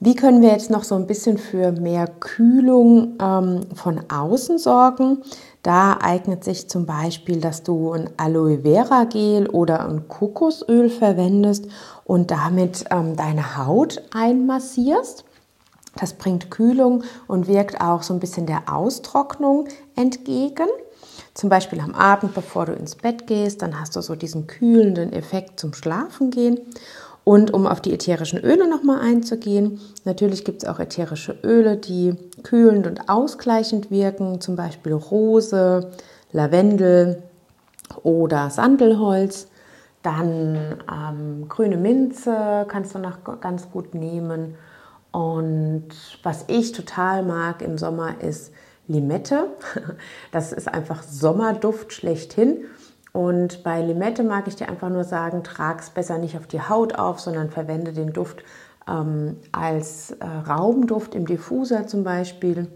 Wie 0.00 0.14
können 0.14 0.42
wir 0.42 0.50
jetzt 0.50 0.70
noch 0.70 0.84
so 0.84 0.96
ein 0.96 1.06
bisschen 1.06 1.38
für 1.38 1.72
mehr 1.72 2.06
Kühlung 2.06 3.16
ähm, 3.22 3.60
von 3.74 4.02
außen 4.10 4.58
sorgen? 4.58 5.22
Da 5.62 5.96
eignet 5.98 6.44
sich 6.44 6.68
zum 6.68 6.84
Beispiel, 6.84 7.40
dass 7.40 7.62
du 7.62 7.92
ein 7.92 8.10
Aloe 8.18 8.58
Vera 8.62 9.04
Gel 9.04 9.48
oder 9.48 9.88
ein 9.88 10.06
Kokosöl 10.08 10.90
verwendest 10.90 11.68
und 12.04 12.30
damit 12.30 12.84
ähm, 12.90 13.16
deine 13.16 13.56
Haut 13.56 14.02
einmassierst. 14.12 15.24
Das 15.96 16.12
bringt 16.12 16.50
Kühlung 16.50 17.02
und 17.26 17.46
wirkt 17.46 17.80
auch 17.80 18.02
so 18.02 18.12
ein 18.12 18.20
bisschen 18.20 18.44
der 18.44 18.64
Austrocknung 18.70 19.68
entgegen. 19.96 20.68
Zum 21.34 21.50
Beispiel 21.50 21.80
am 21.80 21.94
Abend, 21.94 22.32
bevor 22.32 22.66
du 22.66 22.72
ins 22.72 22.94
Bett 22.94 23.26
gehst, 23.26 23.60
dann 23.60 23.80
hast 23.80 23.96
du 23.96 24.00
so 24.00 24.14
diesen 24.14 24.46
kühlenden 24.46 25.12
Effekt 25.12 25.58
zum 25.58 25.74
Schlafengehen. 25.74 26.60
Und 27.24 27.52
um 27.52 27.66
auf 27.66 27.80
die 27.80 27.92
ätherischen 27.92 28.38
Öle 28.38 28.68
nochmal 28.68 29.00
einzugehen, 29.00 29.80
natürlich 30.04 30.44
gibt 30.44 30.62
es 30.62 30.68
auch 30.68 30.78
ätherische 30.78 31.36
Öle, 31.42 31.76
die 31.76 32.14
kühlend 32.42 32.86
und 32.86 33.08
ausgleichend 33.08 33.90
wirken, 33.90 34.40
zum 34.40 34.56
Beispiel 34.56 34.92
Rose, 34.92 35.90
Lavendel 36.32 37.22
oder 38.02 38.50
Sandelholz. 38.50 39.48
Dann 40.02 40.76
ähm, 40.92 41.48
grüne 41.48 41.78
Minze 41.78 42.66
kannst 42.68 42.94
du 42.94 42.98
noch 42.98 43.18
ganz 43.40 43.70
gut 43.70 43.94
nehmen. 43.94 44.54
Und 45.10 45.88
was 46.22 46.44
ich 46.48 46.72
total 46.72 47.22
mag 47.22 47.62
im 47.62 47.78
Sommer 47.78 48.20
ist 48.20 48.52
Limette. 48.86 49.48
Das 50.32 50.52
ist 50.52 50.68
einfach 50.68 51.02
Sommerduft 51.02 51.92
schlechthin. 51.92 52.64
Und 53.12 53.62
bei 53.62 53.80
Limette 53.80 54.24
mag 54.24 54.48
ich 54.48 54.56
dir 54.56 54.68
einfach 54.68 54.90
nur 54.90 55.04
sagen, 55.04 55.44
trag 55.44 55.80
es 55.80 55.90
besser 55.90 56.18
nicht 56.18 56.36
auf 56.36 56.48
die 56.48 56.60
Haut 56.60 56.96
auf, 56.96 57.20
sondern 57.20 57.50
verwende 57.50 57.92
den 57.92 58.12
Duft 58.12 58.42
ähm, 58.88 59.36
als 59.52 60.10
äh, 60.12 60.24
Raumduft 60.24 61.14
im 61.14 61.26
Diffuser 61.26 61.86
zum 61.86 62.02
Beispiel. 62.02 62.66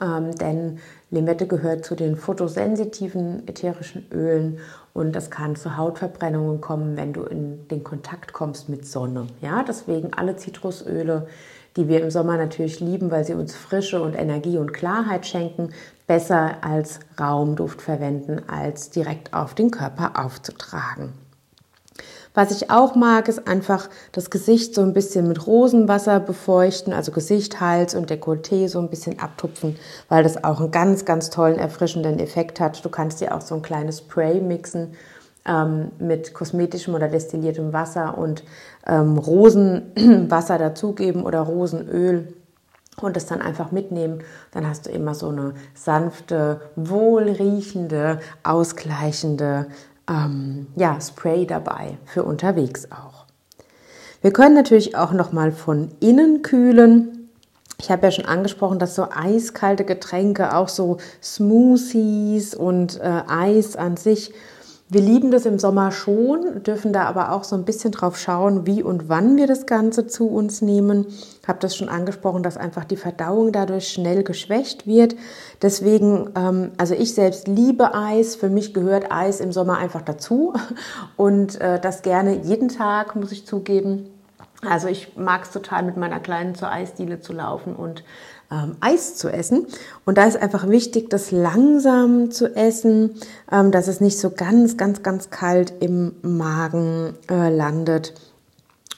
Ähm, 0.00 0.34
denn 0.34 0.78
Limette 1.10 1.46
gehört 1.46 1.84
zu 1.84 1.94
den 1.94 2.16
photosensitiven 2.16 3.46
ätherischen 3.46 4.06
Ölen 4.12 4.58
und 4.92 5.14
das 5.14 5.30
kann 5.30 5.54
zu 5.54 5.76
Hautverbrennungen 5.76 6.60
kommen, 6.60 6.96
wenn 6.96 7.12
du 7.12 7.22
in 7.22 7.68
den 7.68 7.84
Kontakt 7.84 8.32
kommst 8.32 8.68
mit 8.68 8.84
Sonne. 8.86 9.28
Ja, 9.40 9.62
deswegen 9.62 10.12
alle 10.12 10.36
Zitrusöle, 10.36 11.28
die 11.76 11.88
wir 11.88 12.02
im 12.02 12.10
Sommer 12.10 12.36
natürlich 12.36 12.80
lieben, 12.80 13.10
weil 13.10 13.24
sie 13.24 13.34
uns 13.34 13.54
Frische 13.54 14.02
und 14.02 14.14
Energie 14.14 14.58
und 14.58 14.72
Klarheit 14.72 15.26
schenken, 15.26 15.70
besser 16.06 16.58
als 16.62 17.00
Raumduft 17.20 17.82
verwenden, 17.82 18.42
als 18.48 18.90
direkt 18.90 19.34
auf 19.34 19.54
den 19.54 19.70
Körper 19.70 20.12
aufzutragen. 20.24 21.12
Was 22.36 22.50
ich 22.50 22.70
auch 22.70 22.94
mag, 22.94 23.28
ist 23.28 23.48
einfach 23.48 23.88
das 24.12 24.28
Gesicht 24.28 24.74
so 24.74 24.82
ein 24.82 24.92
bisschen 24.92 25.26
mit 25.26 25.46
Rosenwasser 25.46 26.20
befeuchten, 26.20 26.92
also 26.92 27.10
Gesicht, 27.10 27.60
Hals 27.60 27.94
und 27.94 28.10
Dekolleté 28.10 28.68
so 28.68 28.78
ein 28.78 28.90
bisschen 28.90 29.20
abtupfen, 29.20 29.76
weil 30.10 30.22
das 30.22 30.44
auch 30.44 30.60
einen 30.60 30.70
ganz, 30.70 31.06
ganz 31.06 31.30
tollen, 31.30 31.58
erfrischenden 31.58 32.18
Effekt 32.18 32.60
hat. 32.60 32.84
Du 32.84 32.90
kannst 32.90 33.22
dir 33.22 33.34
auch 33.34 33.40
so 33.40 33.54
ein 33.54 33.62
kleines 33.62 34.00
Spray 34.00 34.42
mixen 34.42 34.92
ähm, 35.46 35.92
mit 35.98 36.34
kosmetischem 36.34 36.94
oder 36.94 37.08
destilliertem 37.08 37.72
Wasser 37.72 38.18
und 38.18 38.44
ähm, 38.86 39.18
Rosenwasser 39.18 40.58
dazugeben 40.58 41.22
oder 41.22 41.40
Rosenöl 41.40 42.34
und 43.00 43.16
das 43.16 43.26
dann 43.26 43.42
einfach 43.42 43.72
mitnehmen. 43.72 44.20
Dann 44.52 44.68
hast 44.68 44.86
du 44.86 44.90
immer 44.90 45.14
so 45.14 45.28
eine 45.28 45.54
sanfte, 45.74 46.60
wohlriechende, 46.76 48.20
ausgleichende 48.42 49.66
ähm, 50.08 50.68
ja, 50.76 51.00
Spray 51.00 51.46
dabei 51.46 51.98
für 52.04 52.22
unterwegs 52.22 52.88
auch. 52.90 53.26
Wir 54.22 54.32
können 54.32 54.54
natürlich 54.54 54.96
auch 54.96 55.12
noch 55.12 55.32
mal 55.32 55.52
von 55.52 55.90
innen 56.00 56.42
kühlen. 56.42 57.28
Ich 57.78 57.90
habe 57.90 58.06
ja 58.06 58.10
schon 58.10 58.24
angesprochen, 58.24 58.78
dass 58.78 58.94
so 58.94 59.08
eiskalte 59.10 59.84
Getränke, 59.84 60.56
auch 60.56 60.68
so 60.68 60.96
Smoothies 61.22 62.54
und 62.54 62.98
äh, 63.00 63.22
Eis 63.28 63.76
an 63.76 63.96
sich 63.96 64.32
wir 64.88 65.00
lieben 65.00 65.32
das 65.32 65.46
im 65.46 65.58
Sommer 65.58 65.90
schon, 65.90 66.62
dürfen 66.62 66.92
da 66.92 67.04
aber 67.04 67.32
auch 67.32 67.42
so 67.42 67.56
ein 67.56 67.64
bisschen 67.64 67.90
drauf 67.90 68.16
schauen, 68.16 68.66
wie 68.66 68.84
und 68.84 69.08
wann 69.08 69.36
wir 69.36 69.48
das 69.48 69.66
Ganze 69.66 70.06
zu 70.06 70.28
uns 70.28 70.62
nehmen. 70.62 71.06
Ich 71.08 71.48
habe 71.48 71.58
das 71.58 71.74
schon 71.76 71.88
angesprochen, 71.88 72.44
dass 72.44 72.56
einfach 72.56 72.84
die 72.84 72.96
Verdauung 72.96 73.50
dadurch 73.50 73.88
schnell 73.88 74.22
geschwächt 74.22 74.86
wird. 74.86 75.16
Deswegen, 75.60 76.30
ähm, 76.36 76.70
also 76.76 76.94
ich 76.94 77.14
selbst 77.14 77.48
liebe 77.48 77.94
Eis. 77.94 78.36
Für 78.36 78.48
mich 78.48 78.74
gehört 78.74 79.10
Eis 79.10 79.40
im 79.40 79.50
Sommer 79.50 79.78
einfach 79.78 80.02
dazu 80.02 80.54
und 81.16 81.60
äh, 81.60 81.80
das 81.80 82.02
gerne 82.02 82.42
jeden 82.44 82.68
Tag, 82.68 83.16
muss 83.16 83.32
ich 83.32 83.44
zugeben. 83.44 84.15
Also 84.62 84.88
ich 84.88 85.16
mag 85.16 85.44
es 85.44 85.50
total, 85.50 85.82
mit 85.82 85.96
meiner 85.96 86.20
Kleinen 86.20 86.54
zur 86.54 86.70
Eisdiele 86.70 87.20
zu 87.20 87.32
laufen 87.32 87.76
und 87.76 88.04
ähm, 88.50 88.76
Eis 88.80 89.16
zu 89.16 89.28
essen. 89.28 89.66
Und 90.04 90.18
da 90.18 90.24
ist 90.24 90.40
einfach 90.40 90.68
wichtig, 90.68 91.10
das 91.10 91.30
langsam 91.30 92.30
zu 92.30 92.54
essen, 92.54 93.14
ähm, 93.50 93.70
dass 93.70 93.88
es 93.88 94.00
nicht 94.00 94.18
so 94.18 94.30
ganz, 94.30 94.76
ganz, 94.76 95.02
ganz 95.02 95.30
kalt 95.30 95.74
im 95.80 96.14
Magen 96.22 97.14
äh, 97.30 97.54
landet. 97.54 98.14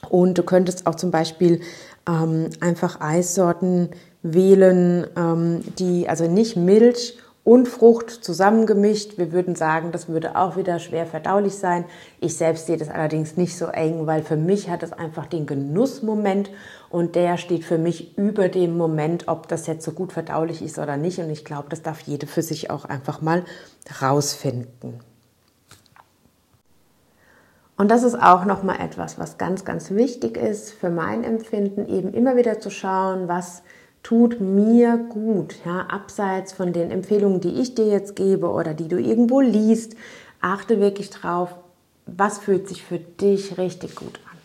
Und 0.09 0.39
du 0.39 0.43
könntest 0.43 0.87
auch 0.87 0.95
zum 0.95 1.11
Beispiel 1.11 1.61
ähm, 2.09 2.51
einfach 2.61 3.01
Eissorten 3.01 3.91
wählen, 4.23 5.07
ähm, 5.17 5.63
die 5.79 6.09
also 6.09 6.29
nicht 6.29 6.57
Milch 6.57 7.19
und 7.49 7.67
Frucht 7.67 8.11
zusammengemischt. 8.11 9.17
Wir 9.17 9.33
würden 9.33 9.55
sagen, 9.55 9.91
das 9.91 10.07
würde 10.07 10.37
auch 10.37 10.59
wieder 10.59 10.79
schwer 10.79 11.07
verdaulich 11.07 11.55
sein. 11.55 11.87
Ich 12.21 12.37
selbst 12.37 12.67
sehe 12.67 12.77
das 12.77 12.91
allerdings 12.91 13.39
nicht 13.39 13.57
so 13.57 13.69
eng, 13.69 14.07
weil 14.07 14.23
für 14.23 14.37
mich 14.37 14.69
hat 14.69 14.83
es 14.83 14.93
einfach 14.93 15.25
den 15.25 15.47
Genussmoment 15.47 16.51
und 16.91 17.15
der 17.15 17.39
steht 17.39 17.65
für 17.65 17.79
mich 17.79 18.19
über 18.19 18.51
dem 18.51 18.77
Moment, 18.77 19.29
ob 19.29 19.49
das 19.49 19.67
jetzt 19.67 19.87
so 19.87 19.93
gut 19.93 20.13
verdaulich 20.13 20.61
ist 20.61 20.79
oder 20.79 20.99
nicht. 20.99 21.21
Und 21.21 21.31
ich 21.31 21.47
glaube, 21.47 21.71
das 21.71 21.81
darf 21.81 22.01
jede 22.01 22.27
für 22.27 22.43
sich 22.43 22.71
auch 22.71 22.85
einfach 22.85 23.23
mal 23.23 23.47
rausfinden. 24.03 25.01
Und 27.79 27.91
das 27.91 28.03
ist 28.03 28.23
auch 28.23 28.45
nochmal 28.45 28.79
etwas, 28.83 29.19
was 29.19 29.39
ganz, 29.39 29.65
ganz 29.65 29.91
wichtig 29.91 30.37
ist 30.37 30.71
für 30.71 30.91
mein 30.91 31.25
Empfinden, 31.25 31.89
eben 31.89 32.13
immer 32.13 32.37
wieder 32.37 32.61
zu 32.61 32.69
schauen, 32.69 33.27
was 33.27 33.63
tut 34.03 34.41
mir 34.41 34.97
gut, 34.97 35.57
ja, 35.65 35.87
abseits 35.89 36.53
von 36.53 36.73
den 36.73 36.91
Empfehlungen, 36.91 37.41
die 37.41 37.61
ich 37.61 37.75
dir 37.75 37.87
jetzt 37.87 38.17
gebe 38.17 38.49
oder 38.49 38.75
die 38.75 38.89
du 38.89 38.99
irgendwo 38.99 39.41
liest, 39.41 39.95
achte 40.41 40.81
wirklich 40.81 41.11
drauf, 41.11 41.55
was 42.07 42.39
fühlt 42.39 42.69
sich 42.69 42.83
für 42.83 42.99
dich 42.99 43.59
richtig 43.59 43.97
gut 43.97 44.19
an. 44.31 44.39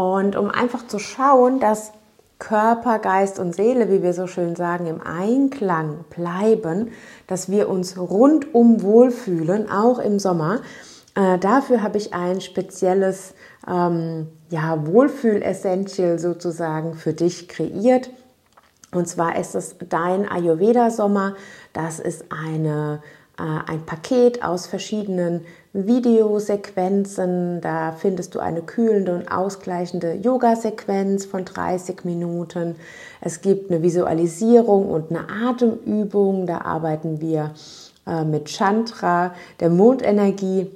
Und 0.00 0.36
um 0.36 0.50
einfach 0.50 0.86
zu 0.86 0.98
schauen, 0.98 1.60
dass 1.60 1.92
Körper, 2.42 2.98
Geist 2.98 3.38
und 3.38 3.54
Seele, 3.54 3.88
wie 3.88 4.02
wir 4.02 4.12
so 4.14 4.26
schön 4.26 4.56
sagen, 4.56 4.86
im 4.86 5.00
Einklang 5.00 6.04
bleiben, 6.10 6.90
dass 7.28 7.48
wir 7.48 7.68
uns 7.68 7.96
rundum 7.96 8.82
wohlfühlen, 8.82 9.70
auch 9.70 10.00
im 10.00 10.18
Sommer. 10.18 10.60
Äh, 11.14 11.38
dafür 11.38 11.82
habe 11.82 11.98
ich 11.98 12.14
ein 12.14 12.40
spezielles 12.40 13.34
ähm, 13.68 14.26
ja, 14.50 14.84
Wohlfühl-Essential 14.86 16.18
sozusagen 16.18 16.94
für 16.94 17.12
dich 17.12 17.48
kreiert. 17.48 18.10
Und 18.92 19.08
zwar 19.08 19.36
ist 19.36 19.54
es 19.54 19.76
dein 19.88 20.28
Ayurveda-Sommer. 20.28 21.34
Das 21.72 21.98
ist 21.98 22.26
eine, 22.30 23.00
äh, 23.38 23.42
ein 23.70 23.86
Paket 23.86 24.44
aus 24.44 24.66
verschiedenen 24.66 25.40
Videosequenzen. 25.72 27.62
Da 27.62 27.92
findest 27.92 28.34
du 28.34 28.40
eine 28.40 28.60
kühlende 28.60 29.14
und 29.14 29.32
ausgleichende 29.32 30.14
Yoga-Sequenz 30.14 31.24
von 31.24 31.46
30 31.46 32.04
Minuten. 32.04 32.76
Es 33.22 33.40
gibt 33.40 33.70
eine 33.70 33.82
Visualisierung 33.82 34.90
und 34.90 35.10
eine 35.10 35.26
Atemübung. 35.48 36.46
Da 36.46 36.60
arbeiten 36.60 37.22
wir 37.22 37.54
äh, 38.06 38.24
mit 38.24 38.50
Chantra, 38.50 39.34
der 39.60 39.70
Mondenergie. 39.70 40.70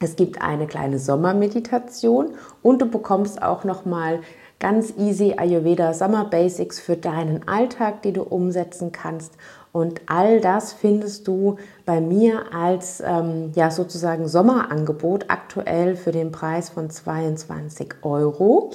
Es 0.00 0.16
gibt 0.16 0.40
eine 0.40 0.66
kleine 0.66 0.98
Sommermeditation 0.98 2.30
und 2.62 2.80
du 2.80 2.86
bekommst 2.86 3.42
auch 3.42 3.64
noch 3.64 3.84
mal 3.84 4.20
ganz 4.62 4.94
easy 4.96 5.34
Ayurveda 5.36 5.92
Summer 5.92 6.24
Basics 6.24 6.78
für 6.78 6.96
deinen 6.96 7.48
Alltag, 7.48 8.02
die 8.02 8.12
du 8.12 8.22
umsetzen 8.22 8.92
kannst. 8.92 9.32
Und 9.72 10.02
all 10.06 10.40
das 10.40 10.72
findest 10.72 11.26
du 11.26 11.56
bei 11.84 12.00
mir 12.00 12.54
als 12.54 13.02
ähm, 13.04 13.50
ja 13.56 13.72
sozusagen 13.72 14.28
Sommerangebot 14.28 15.24
aktuell 15.26 15.96
für 15.96 16.12
den 16.12 16.30
Preis 16.30 16.68
von 16.68 16.90
22 16.90 17.88
Euro. 18.02 18.70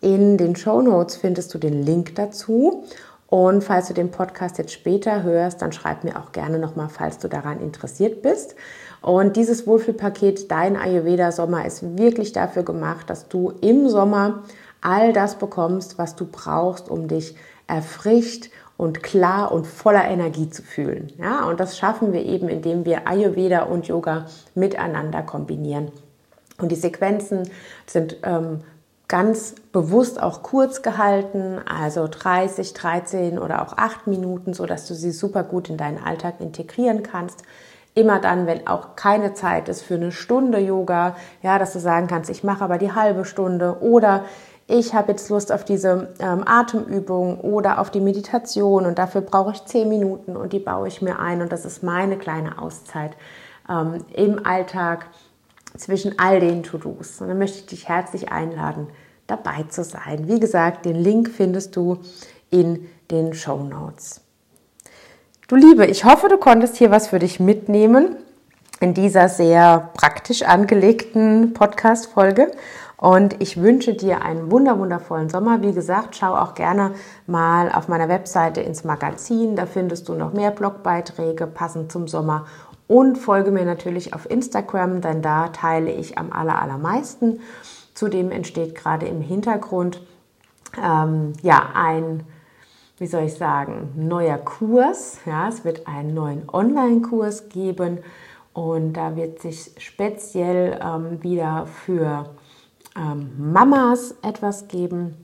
In 0.00 0.38
den 0.38 0.54
Show 0.54 0.80
Notes 0.80 1.16
findest 1.16 1.52
du 1.52 1.58
den 1.58 1.82
Link 1.82 2.14
dazu. 2.14 2.84
Und 3.26 3.64
falls 3.64 3.88
du 3.88 3.94
den 3.94 4.12
Podcast 4.12 4.58
jetzt 4.58 4.72
später 4.72 5.24
hörst, 5.24 5.62
dann 5.62 5.72
schreib 5.72 6.04
mir 6.04 6.16
auch 6.20 6.30
gerne 6.30 6.60
nochmal, 6.60 6.88
falls 6.88 7.18
du 7.18 7.28
daran 7.28 7.60
interessiert 7.60 8.22
bist. 8.22 8.54
Und 9.02 9.34
dieses 9.34 9.66
Wohlfühlpaket 9.66 10.52
Dein 10.52 10.76
Ayurveda 10.76 11.32
Sommer 11.32 11.66
ist 11.66 11.98
wirklich 11.98 12.32
dafür 12.32 12.62
gemacht, 12.62 13.10
dass 13.10 13.26
du 13.26 13.52
im 13.60 13.88
Sommer 13.88 14.44
all 14.84 15.12
das 15.12 15.36
bekommst, 15.36 15.98
was 15.98 16.14
du 16.14 16.26
brauchst, 16.26 16.88
um 16.88 17.08
dich 17.08 17.36
erfrischt 17.66 18.50
und 18.76 19.02
klar 19.02 19.52
und 19.52 19.66
voller 19.66 20.04
Energie 20.04 20.50
zu 20.50 20.62
fühlen. 20.62 21.12
Ja, 21.18 21.46
und 21.46 21.60
das 21.60 21.78
schaffen 21.78 22.12
wir 22.12 22.24
eben, 22.24 22.48
indem 22.48 22.84
wir 22.84 23.06
Ayurveda 23.08 23.62
und 23.62 23.86
Yoga 23.86 24.26
miteinander 24.54 25.22
kombinieren. 25.22 25.90
Und 26.58 26.70
die 26.70 26.76
Sequenzen 26.76 27.48
sind 27.86 28.16
ähm, 28.22 28.60
ganz 29.08 29.54
bewusst 29.72 30.20
auch 30.20 30.42
kurz 30.42 30.82
gehalten, 30.82 31.60
also 31.66 32.08
30, 32.08 32.74
13 32.74 33.38
oder 33.38 33.62
auch 33.62 33.76
8 33.76 34.06
Minuten, 34.06 34.54
so 34.54 34.66
dass 34.66 34.86
du 34.86 34.94
sie 34.94 35.10
super 35.10 35.42
gut 35.42 35.68
in 35.68 35.76
deinen 35.76 36.02
Alltag 36.02 36.40
integrieren 36.40 37.02
kannst. 37.02 37.42
Immer 37.94 38.18
dann, 38.18 38.48
wenn 38.48 38.66
auch 38.66 38.96
keine 38.96 39.34
Zeit 39.34 39.68
ist 39.68 39.82
für 39.82 39.94
eine 39.94 40.10
Stunde 40.10 40.58
Yoga, 40.58 41.14
ja, 41.42 41.60
dass 41.60 41.72
du 41.72 41.78
sagen 41.78 42.08
kannst, 42.08 42.28
ich 42.28 42.42
mache 42.42 42.64
aber 42.64 42.78
die 42.78 42.92
halbe 42.92 43.24
Stunde 43.24 43.78
oder 43.82 44.24
ich 44.66 44.94
habe 44.94 45.12
jetzt 45.12 45.28
Lust 45.28 45.52
auf 45.52 45.64
diese 45.64 46.14
ähm, 46.18 46.42
Atemübung 46.46 47.40
oder 47.40 47.78
auf 47.78 47.90
die 47.90 48.00
Meditation 48.00 48.86
und 48.86 48.98
dafür 48.98 49.20
brauche 49.20 49.52
ich 49.52 49.64
zehn 49.66 49.88
Minuten 49.88 50.36
und 50.36 50.52
die 50.52 50.58
baue 50.58 50.88
ich 50.88 51.02
mir 51.02 51.18
ein 51.18 51.42
und 51.42 51.52
das 51.52 51.64
ist 51.64 51.82
meine 51.82 52.16
kleine 52.16 52.60
Auszeit 52.60 53.12
ähm, 53.68 54.04
im 54.14 54.44
Alltag 54.46 55.06
zwischen 55.76 56.18
all 56.18 56.40
den 56.40 56.62
To-Dos. 56.62 57.20
Und 57.20 57.28
dann 57.28 57.38
möchte 57.38 57.58
ich 57.58 57.66
dich 57.66 57.88
herzlich 57.88 58.30
einladen, 58.30 58.88
dabei 59.26 59.64
zu 59.68 59.84
sein. 59.84 60.28
Wie 60.28 60.40
gesagt, 60.40 60.86
den 60.86 60.96
Link 60.96 61.30
findest 61.30 61.76
du 61.76 61.98
in 62.50 62.88
den 63.10 63.34
Show 63.34 63.62
Notes. 63.62 64.20
Du 65.48 65.56
Liebe, 65.56 65.86
ich 65.86 66.04
hoffe, 66.04 66.28
du 66.28 66.38
konntest 66.38 66.76
hier 66.76 66.90
was 66.90 67.08
für 67.08 67.18
dich 67.18 67.38
mitnehmen 67.38 68.16
in 68.80 68.94
dieser 68.94 69.28
sehr 69.28 69.90
praktisch 69.94 70.42
angelegten 70.42 71.52
Podcast-Folge. 71.52 72.50
Und 72.96 73.40
ich 73.42 73.60
wünsche 73.60 73.94
dir 73.94 74.22
einen 74.22 74.50
wunderwundervollen 74.50 75.28
Sommer. 75.28 75.62
Wie 75.62 75.72
gesagt, 75.72 76.16
schau 76.16 76.34
auch 76.34 76.54
gerne 76.54 76.94
mal 77.26 77.70
auf 77.72 77.88
meiner 77.88 78.08
Webseite 78.08 78.60
ins 78.60 78.84
Magazin. 78.84 79.56
Da 79.56 79.66
findest 79.66 80.08
du 80.08 80.14
noch 80.14 80.32
mehr 80.32 80.50
Blogbeiträge 80.50 81.46
passend 81.46 81.90
zum 81.90 82.08
Sommer. 82.08 82.46
Und 82.86 83.16
folge 83.16 83.50
mir 83.50 83.64
natürlich 83.64 84.14
auf 84.14 84.30
Instagram, 84.30 85.00
denn 85.00 85.22
da 85.22 85.48
teile 85.48 85.90
ich 85.90 86.18
am 86.18 86.32
allermeisten. 86.32 87.40
Zudem 87.94 88.30
entsteht 88.30 88.74
gerade 88.74 89.06
im 89.06 89.20
Hintergrund 89.20 90.02
ähm, 90.82 91.32
ja 91.42 91.70
ein 91.74 92.24
wie 92.98 93.06
soll 93.06 93.24
ich 93.24 93.34
sagen, 93.34 93.92
neuer 93.96 94.38
Kurs. 94.38 95.18
Ja, 95.26 95.48
es 95.48 95.64
wird 95.64 95.86
einen 95.86 96.14
neuen 96.14 96.48
Online-Kurs 96.48 97.48
geben 97.48 97.98
und 98.52 98.92
da 98.92 99.16
wird 99.16 99.40
sich 99.40 99.72
speziell 99.78 100.78
ähm, 100.80 101.22
wieder 101.22 101.66
für 101.66 102.30
ähm, 102.96 103.52
Mamas 103.52 104.14
etwas 104.22 104.68
geben, 104.68 105.16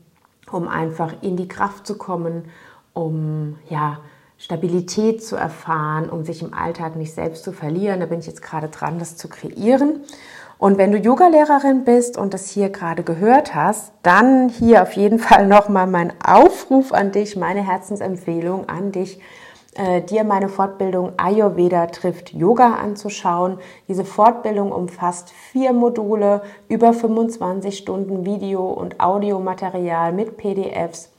um 0.50 0.68
einfach 0.68 1.14
in 1.22 1.36
die 1.36 1.48
Kraft 1.48 1.86
zu 1.86 1.96
kommen, 1.96 2.44
um 2.92 3.56
ja, 3.68 3.98
Stabilität 4.38 5.22
zu 5.22 5.36
erfahren, 5.36 6.08
um 6.08 6.24
sich 6.24 6.42
im 6.42 6.54
Alltag 6.54 6.96
nicht 6.96 7.12
selbst 7.12 7.44
zu 7.44 7.52
verlieren. 7.52 8.00
Da 8.00 8.06
bin 8.06 8.20
ich 8.20 8.26
jetzt 8.26 8.42
gerade 8.42 8.68
dran, 8.68 8.98
das 8.98 9.16
zu 9.16 9.28
kreieren. 9.28 10.00
Und 10.56 10.78
wenn 10.78 10.92
du 10.92 10.98
Yogalehrerin 10.98 11.84
bist 11.84 12.16
und 12.16 12.34
das 12.34 12.48
hier 12.48 12.70
gerade 12.70 13.02
gehört 13.02 13.54
hast, 13.54 13.92
dann 14.02 14.48
hier 14.48 14.82
auf 14.82 14.92
jeden 14.92 15.18
Fall 15.18 15.46
nochmal 15.46 15.86
mein 15.86 16.12
Aufruf 16.24 16.92
an 16.92 17.12
dich, 17.12 17.36
meine 17.36 17.66
Herzensempfehlung 17.66 18.68
an 18.68 18.92
dich, 18.92 19.20
äh, 19.74 20.02
dir 20.02 20.24
meine 20.24 20.48
Fortbildung 20.48 21.12
Ayurveda 21.16 21.86
trifft 21.86 22.32
Yoga 22.32 22.74
anzuschauen. 22.74 23.58
Diese 23.86 24.04
Fortbildung 24.04 24.72
umfasst 24.72 25.30
vier 25.30 25.72
Module, 25.72 26.42
über 26.68 26.92
25 26.92 27.78
Stunden 27.78 28.24
Video- 28.24 28.68
und 28.68 28.98
Audiomaterial 28.98 30.12
mit 30.12 30.36
PDFs, 30.36 31.10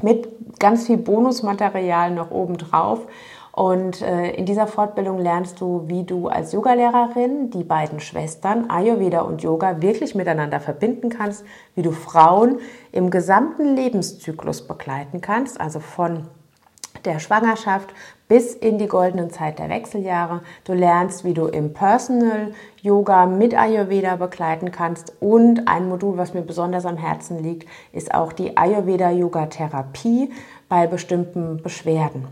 mit 0.00 0.28
ganz 0.58 0.86
viel 0.86 0.96
Bonusmaterial 0.96 2.10
noch 2.12 2.30
obendrauf. 2.30 3.00
Und 3.52 4.00
äh, 4.00 4.30
in 4.30 4.46
dieser 4.46 4.66
Fortbildung 4.66 5.18
lernst 5.18 5.60
du, 5.60 5.82
wie 5.86 6.04
du 6.04 6.28
als 6.28 6.52
Yogalehrerin 6.52 7.50
die 7.50 7.64
beiden 7.64 8.00
Schwestern 8.00 8.70
Ayurveda 8.70 9.20
und 9.20 9.42
Yoga 9.42 9.82
wirklich 9.82 10.14
miteinander 10.14 10.60
verbinden 10.60 11.10
kannst, 11.10 11.44
wie 11.74 11.82
du 11.82 11.90
Frauen 11.90 12.60
im 12.92 13.10
gesamten 13.10 13.76
Lebenszyklus 13.76 14.66
begleiten 14.66 15.20
kannst, 15.20 15.60
also 15.60 15.80
von 15.80 16.28
der 17.04 17.18
Schwangerschaft 17.18 17.94
bis 18.28 18.54
in 18.54 18.78
die 18.78 18.86
goldenen 18.86 19.30
Zeit 19.30 19.58
der 19.58 19.68
Wechseljahre. 19.68 20.42
Du 20.64 20.72
lernst, 20.72 21.24
wie 21.24 21.34
du 21.34 21.46
im 21.46 21.72
Personal 21.72 22.52
Yoga 22.80 23.26
mit 23.26 23.58
Ayurveda 23.58 24.16
begleiten 24.16 24.70
kannst. 24.70 25.12
Und 25.20 25.66
ein 25.66 25.88
Modul, 25.88 26.16
was 26.16 26.32
mir 26.32 26.42
besonders 26.42 26.86
am 26.86 26.96
Herzen 26.96 27.42
liegt, 27.42 27.68
ist 27.92 28.14
auch 28.14 28.32
die 28.32 28.56
Ayurveda 28.56 29.10
Yoga 29.10 29.46
Therapie 29.46 30.30
bei 30.68 30.86
bestimmten 30.86 31.60
Beschwerden. 31.62 32.28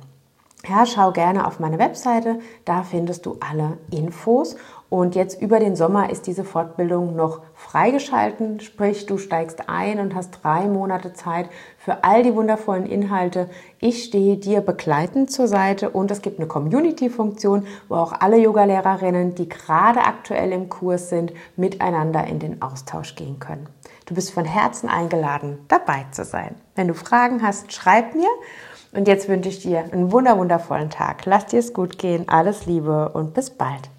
Ja, 0.68 0.86
schau 0.86 1.12
gerne 1.12 1.46
auf 1.46 1.60
meine 1.60 1.78
Webseite, 1.78 2.40
da 2.64 2.82
findest 2.82 3.26
du 3.26 3.36
alle 3.40 3.78
Infos. 3.90 4.56
Und 4.90 5.14
jetzt 5.14 5.40
über 5.42 5.60
den 5.60 5.76
Sommer 5.76 6.08
ist 6.08 6.26
diese 6.26 6.44
Fortbildung 6.44 7.14
noch 7.14 7.42
freigeschalten, 7.54 8.60
sprich 8.60 9.04
du 9.04 9.18
steigst 9.18 9.68
ein 9.68 10.00
und 10.00 10.14
hast 10.14 10.30
drei 10.42 10.66
Monate 10.66 11.12
Zeit 11.12 11.50
für 11.76 12.04
all 12.04 12.22
die 12.22 12.34
wundervollen 12.34 12.86
Inhalte. 12.86 13.50
Ich 13.80 14.04
stehe 14.04 14.38
dir 14.38 14.62
begleitend 14.62 15.30
zur 15.30 15.46
Seite 15.46 15.90
und 15.90 16.10
es 16.10 16.22
gibt 16.22 16.38
eine 16.38 16.48
Community-Funktion, 16.48 17.66
wo 17.88 17.96
auch 17.96 18.14
alle 18.18 18.38
Yogalehrerinnen, 18.38 19.34
die 19.34 19.50
gerade 19.50 20.00
aktuell 20.00 20.52
im 20.52 20.70
Kurs 20.70 21.10
sind, 21.10 21.34
miteinander 21.56 22.26
in 22.26 22.38
den 22.38 22.62
Austausch 22.62 23.14
gehen 23.14 23.38
können. 23.38 23.68
Du 24.06 24.14
bist 24.14 24.30
von 24.30 24.46
Herzen 24.46 24.88
eingeladen, 24.88 25.58
dabei 25.68 26.06
zu 26.12 26.24
sein. 26.24 26.54
Wenn 26.76 26.88
du 26.88 26.94
Fragen 26.94 27.42
hast, 27.42 27.74
schreib 27.74 28.14
mir 28.14 28.30
Und 28.94 29.06
jetzt 29.06 29.28
wünsche 29.28 29.50
ich 29.50 29.60
dir 29.60 29.80
einen 29.80 30.12
wunderwundervollen 30.12 30.88
Tag. 30.88 31.26
Lass 31.26 31.44
dir 31.44 31.58
es 31.58 31.74
gut 31.74 31.98
gehen. 31.98 32.26
Alles 32.26 32.64
Liebe 32.64 33.10
und 33.10 33.34
bis 33.34 33.50
bald. 33.50 33.90